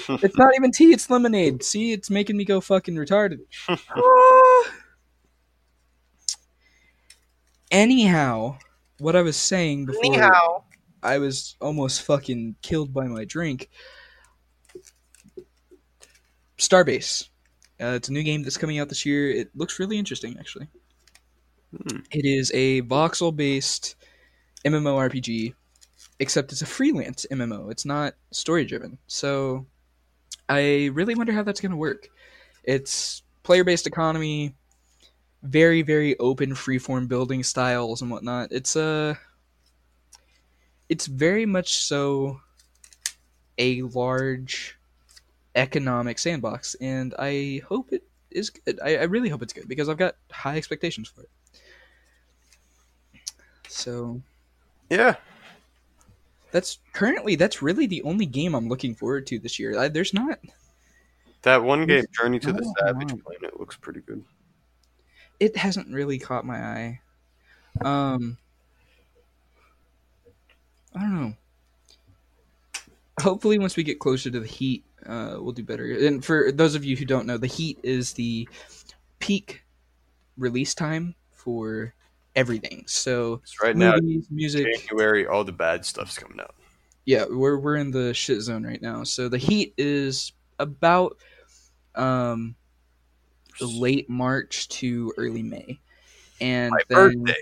[0.10, 1.64] It's not even tea, it's lemonade.
[1.64, 3.42] See, it's making me go fucking retarded.
[3.70, 4.72] Ah.
[7.70, 8.58] Anyhow,
[8.98, 10.32] what I was saying before
[11.04, 13.70] I was almost fucking killed by my drink.
[16.58, 17.30] Starbase.
[17.82, 19.32] Uh, it's a new game that's coming out this year.
[19.32, 20.68] It looks really interesting, actually.
[21.72, 22.00] Hmm.
[22.12, 23.96] It is a voxel based
[24.66, 25.54] MMORPG,
[26.20, 27.72] except it's a freelance MMO.
[27.72, 29.00] It's not story driven.
[29.08, 29.66] So
[30.48, 32.10] I really wonder how that's going to work.
[32.64, 34.56] It's player based economy,
[35.42, 38.50] very, very open freeform building styles and whatnot.
[38.52, 39.18] It's a.
[40.92, 42.42] it's very much so
[43.58, 44.78] a large
[45.56, 48.78] economic sandbox, and I hope it is good.
[48.84, 51.30] I, I really hope it's good because I've got high expectations for it.
[53.70, 54.22] So
[54.90, 55.16] yeah.
[56.52, 59.80] that's currently that's really the only game I'm looking forward to this year.
[59.80, 60.40] I, there's not
[61.44, 63.24] That one game, Journey to the Savage.
[63.24, 64.26] Planet, looks pretty good.
[65.40, 67.02] it hasn't really caught my eye.
[67.80, 68.38] Um,
[70.96, 71.34] I don't know.
[73.22, 75.92] Hopefully, once we get closer to the heat, uh, we'll do better.
[75.92, 78.48] And for those of you who don't know, the heat is the
[79.20, 79.64] peak
[80.38, 81.94] release time for
[82.36, 82.84] everything.
[82.88, 83.96] So right now,
[84.30, 86.56] music, January, all the bad stuff's coming out.
[87.06, 89.04] yeah, we're we're in the shit zone right now.
[89.04, 91.18] So the heat is about
[91.96, 92.56] um
[93.60, 95.80] late March to early May,
[96.40, 97.42] and My then birthday.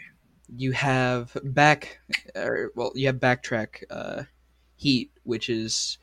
[0.55, 1.99] You have back,
[2.35, 4.23] or well, you have backtrack uh,
[4.75, 5.97] heat, which is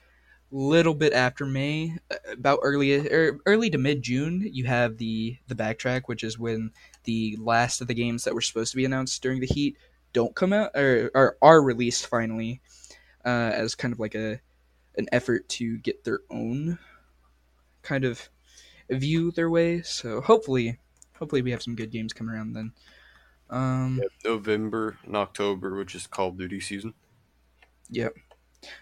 [0.51, 4.49] little bit after May, uh, about early or early to mid June.
[4.53, 6.71] You have the the backtrack, which is when
[7.05, 9.77] the last of the games that were supposed to be announced during the heat
[10.13, 12.61] don't come out or, or are released finally,
[13.25, 14.41] uh, as kind of like a
[14.97, 16.79] an effort to get their own
[17.83, 18.29] kind of
[18.91, 19.83] view their way.
[19.83, 20.79] So hopefully,
[21.19, 22.73] hopefully we have some good games come around then.
[23.51, 26.95] Um, November and October, which is Call of Duty season.
[27.91, 28.15] Yep.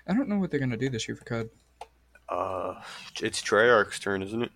[0.07, 1.51] I don't know what they're gonna do this year for COD.
[2.29, 2.83] Uh,
[3.23, 4.53] it's Treyarch's turn, isn't it?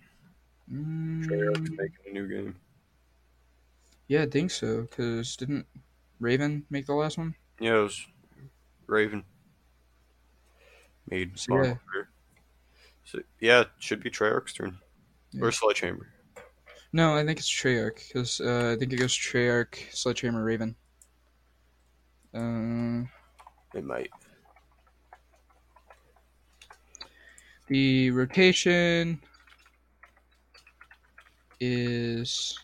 [0.71, 2.55] Mm, making a new game.
[4.07, 4.87] yeah, I think so.
[4.95, 5.65] Cause didn't
[6.19, 7.35] Raven make the last one?
[7.59, 8.05] Yeah, it was
[8.87, 9.23] Raven
[11.09, 11.75] made So, yeah.
[13.05, 14.79] So yeah, it should be Treyarch's turn
[15.31, 15.43] Yeah.
[15.45, 16.07] or Sledgehammer.
[16.91, 18.11] No, I think it's Treyarch.
[18.13, 20.75] Cause uh, I think it goes Treyarch, Sledgehammer, Raven.
[22.33, 23.05] Uh,
[23.77, 24.09] It might.
[27.69, 29.19] the rotation
[31.59, 32.57] is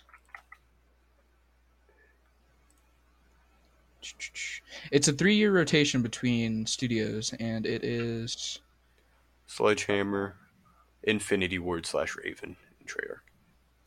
[4.91, 8.59] it's a three-year rotation between studios and it is
[9.47, 10.35] Sledgehammer,
[11.03, 13.19] Infinity Ward slash Raven, and Treyarch.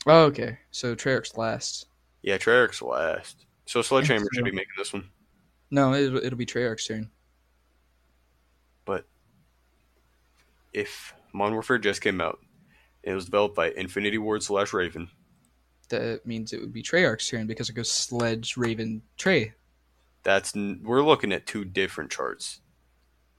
[0.08, 1.86] Oh, okay so treyarch's last
[2.22, 3.46] Yeah, Treyarch's last.
[3.66, 5.08] So Sledgehammer should be making this one.
[5.70, 7.10] no it'll, it'll be treyarch's turn
[8.84, 9.04] But
[10.72, 12.38] if Modern Warfare just came out,
[13.04, 15.08] and it was developed by Infinity Ward slash Raven.
[15.90, 19.52] that means it would be treyarch's turn because it goes sledge raven trey
[20.22, 22.60] That's we're looking at two different charts.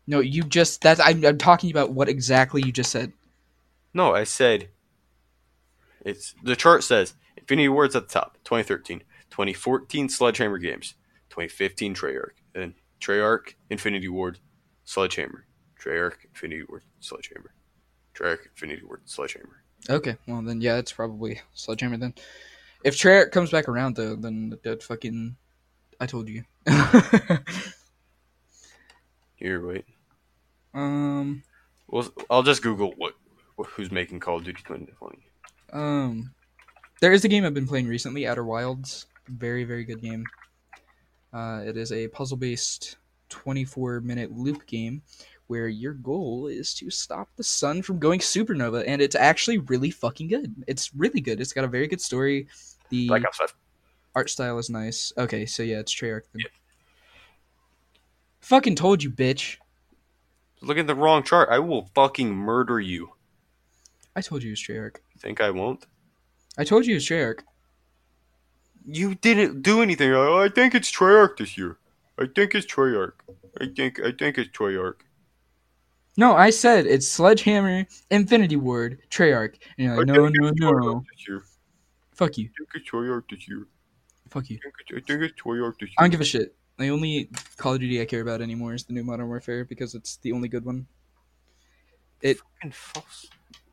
[0.07, 3.13] no you just that's I'm, I'm talking about what exactly you just said
[3.93, 4.69] No, I said
[6.05, 10.95] it's the chart says Infinity Ward's at the top, 2013, 2014 Sledgehammer Games,
[11.29, 14.39] 2015 Treyarch, and Treyarch, Infinity Ward,
[14.85, 15.45] Sledgehammer,
[15.81, 17.53] Treyarch, Infinity Ward, Sledgehammer,
[18.15, 19.63] Treyarch, Infinity Ward, Sledgehammer.
[19.89, 22.13] okay well then yeah it's probably sledgehammer then
[22.83, 25.37] if treyarch comes back around though then that fucking
[26.01, 26.43] i told you
[29.35, 29.85] Here, wait.
[30.73, 31.43] um
[31.87, 33.13] Well, I'll just Google what,
[33.55, 35.28] what who's making Call of Duty 2020.
[35.73, 36.33] Um,
[37.01, 39.07] there is a game I've been playing recently, Outer Wilds.
[39.27, 40.25] Very, very good game.
[41.31, 42.97] Uh, it is a puzzle-based,
[43.29, 45.01] 24-minute loop game
[45.47, 49.89] where your goal is to stop the sun from going supernova, and it's actually really
[49.89, 50.53] fucking good.
[50.67, 51.41] It's really good.
[51.41, 52.47] It's got a very good story.
[52.89, 53.55] The Black Ops 5.
[54.15, 55.11] art style is nice.
[55.17, 56.23] Okay, so yeah, it's Treyarch.
[56.33, 56.41] Then.
[56.41, 56.49] Yeah.
[58.41, 59.57] Fucking told you, bitch.
[60.61, 61.49] Look at the wrong chart.
[61.51, 63.11] I will fucking murder you.
[64.15, 64.97] I told you it was Treyarch.
[65.19, 65.85] Think I won't?
[66.57, 67.41] I told you it was Treyarch.
[68.85, 70.11] You didn't do anything.
[70.13, 71.77] Oh, I think it's Treyarch this year.
[72.17, 73.13] I think it's Treyarch.
[73.59, 75.01] I think I think it's Treyarch.
[76.17, 79.55] No, I said it's Sledgehammer, Infinity Ward, Treyarch.
[79.77, 81.03] And you're like, no, no, it's no.
[81.11, 81.43] This year.
[82.13, 82.45] Fuck you.
[82.45, 83.67] I think it's Treyarch this year.
[84.29, 84.57] Fuck you.
[84.57, 85.95] I think it's, I think it's Treyarch this year.
[85.97, 86.55] I don't give a shit.
[86.77, 89.95] The only Call of Duty I care about anymore is the new Modern Warfare because
[89.95, 90.87] it's the only good one.
[92.21, 93.27] Fucking false.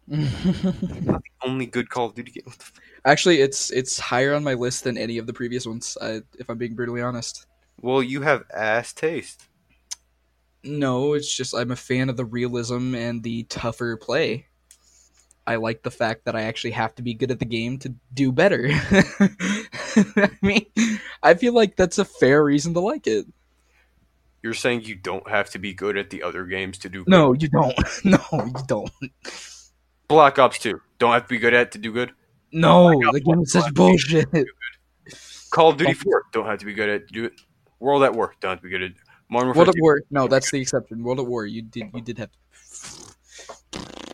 [0.09, 2.45] Not the only good Call of Duty game.
[2.45, 2.73] What the f-
[3.05, 5.97] Actually, it's it's higher on my list than any of the previous ones.
[6.01, 7.47] I, if I'm being brutally honest.
[7.81, 9.49] Well, you have ass taste.
[10.65, 14.47] No, it's just I'm a fan of the realism and the tougher play.
[15.47, 17.95] I like the fact that I actually have to be good at the game to
[18.13, 18.69] do better.
[18.71, 20.67] I mean,
[21.23, 23.27] I feel like that's a fair reason to like it.
[24.43, 27.05] You're saying you don't have to be good at the other games to do.
[27.07, 27.79] No, you don't.
[28.05, 28.91] No, you don't.
[30.09, 30.81] Black Ops 2.
[30.99, 32.13] Don't have to be good at it to do good.
[32.53, 34.29] No, the game is such bullshit.
[35.51, 36.23] Call of Duty 4.
[36.33, 37.33] Don't have to be good at to do it.
[37.81, 38.35] World at War.
[38.41, 38.93] Don't have to be good at
[39.29, 40.01] Modern Warfare World at War.
[40.11, 41.03] No, that's the exception.
[41.03, 41.47] World at War.
[41.47, 41.91] You did.
[41.95, 42.31] You did have.
[42.31, 42.39] To.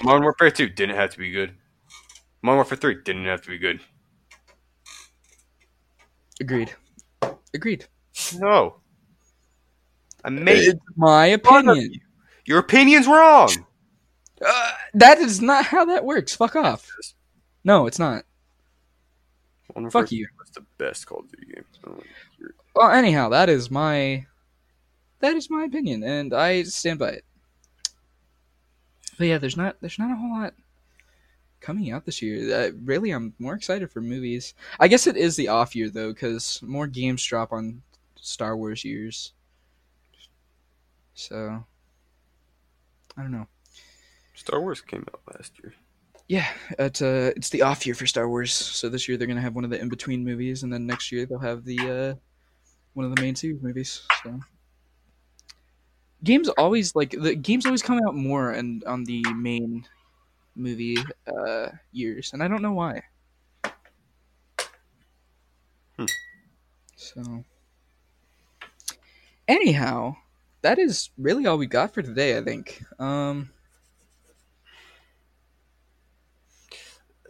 [0.05, 1.55] Modern Warfare 2 didn't have to be good.
[2.43, 3.81] Modern Warfare 3 didn't have to be good.
[6.41, 6.75] Agreed.
[7.55, 7.87] Agreed.
[8.35, 8.77] No.
[10.25, 11.93] I made It's my opinion.
[12.45, 13.51] Your opinion's wrong.
[14.95, 16.35] That is not how that works.
[16.37, 16.91] Fuck off.
[17.65, 18.25] No, it's not.
[19.75, 20.27] Modern Fuck Warfare you.
[20.27, 21.65] 2 was the best Call of Duty game.
[21.65, 22.55] I don't wanna hear it.
[22.75, 24.27] Well, anyhow, that is my
[25.21, 27.25] that is my opinion, and I stand by it.
[29.19, 30.55] But yeah, there's not there's not a whole lot
[31.61, 32.55] coming out this year.
[32.55, 34.55] Uh, really, I'm more excited for movies.
[34.81, 37.83] I guess it is the off year though, because more games drop on
[38.17, 39.33] Star Wars years.
[41.15, 41.65] So
[43.17, 43.47] I don't know.
[44.43, 45.73] Star Wars came out last year.
[46.27, 48.53] Yeah, it's uh it's the off year for Star Wars.
[48.53, 51.13] So this year they're gonna have one of the in between movies, and then next
[51.13, 52.15] year they'll have the uh
[52.95, 54.03] one of the main series movies.
[54.25, 54.41] So
[56.25, 59.87] games always like the games always come out more and on the main
[60.57, 63.03] movie uh years, and I don't know why.
[65.97, 66.11] Hmm.
[66.97, 67.45] So
[69.47, 70.17] anyhow,
[70.63, 72.37] that is really all we got for today.
[72.37, 72.83] I think.
[72.99, 73.51] Um.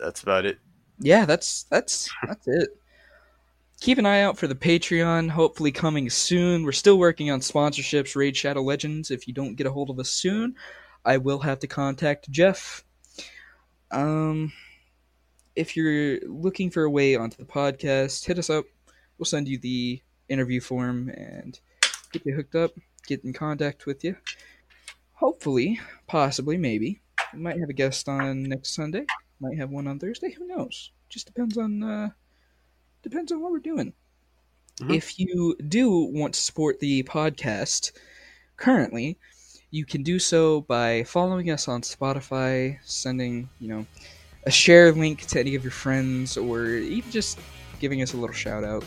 [0.00, 0.58] That's about it.
[0.98, 2.70] yeah, that's that's that's it.
[3.80, 6.62] Keep an eye out for the Patreon, hopefully coming soon.
[6.62, 9.10] We're still working on sponsorships, Raid Shadow Legends.
[9.10, 10.54] If you don't get a hold of us soon,
[11.04, 12.84] I will have to contact Jeff.
[13.90, 14.52] Um
[15.54, 18.64] if you're looking for a way onto the podcast, hit us up.
[19.18, 21.58] We'll send you the interview form and
[22.12, 22.70] get you hooked up,
[23.06, 24.16] get in contact with you.
[25.14, 27.00] Hopefully, possibly, maybe.
[27.34, 29.04] We might have a guest on next Sunday.
[29.42, 30.30] Might have one on Thursday.
[30.30, 30.92] Who knows?
[31.10, 32.10] Just depends on uh,
[33.02, 33.92] depends on what we're doing.
[34.80, 34.94] Mhm.
[34.94, 37.92] If you do want to support the podcast
[38.56, 39.18] currently,
[39.70, 43.86] you can do so by following us on Spotify, sending, you know,
[44.46, 47.38] a share link to any of your friends, or even just
[47.80, 48.84] giving us a little shout out.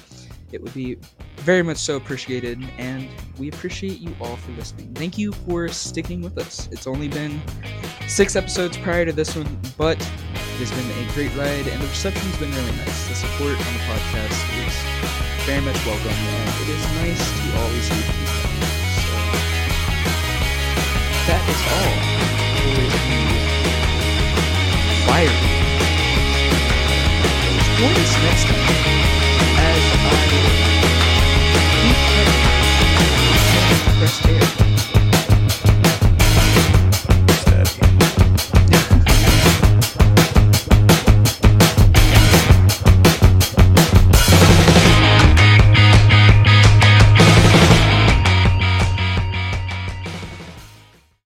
[0.55, 0.97] It would be
[1.39, 4.93] very much so appreciated, and we appreciate you all for listening.
[4.93, 6.69] Thank you for sticking with us.
[6.71, 7.41] It's only been
[8.07, 11.87] six episodes prior to this one, but it has been a great ride, and the
[11.87, 13.09] reception's been really nice.
[13.09, 14.31] The support on the podcast
[14.63, 14.73] is
[15.43, 18.55] very much welcome, and it is nice to always hear feedback.
[19.03, 19.11] So
[21.27, 21.99] that is all
[22.63, 23.03] for the
[25.03, 25.35] fire.
[27.75, 29.24] Join us next time
[34.07, 34.74] Thank you.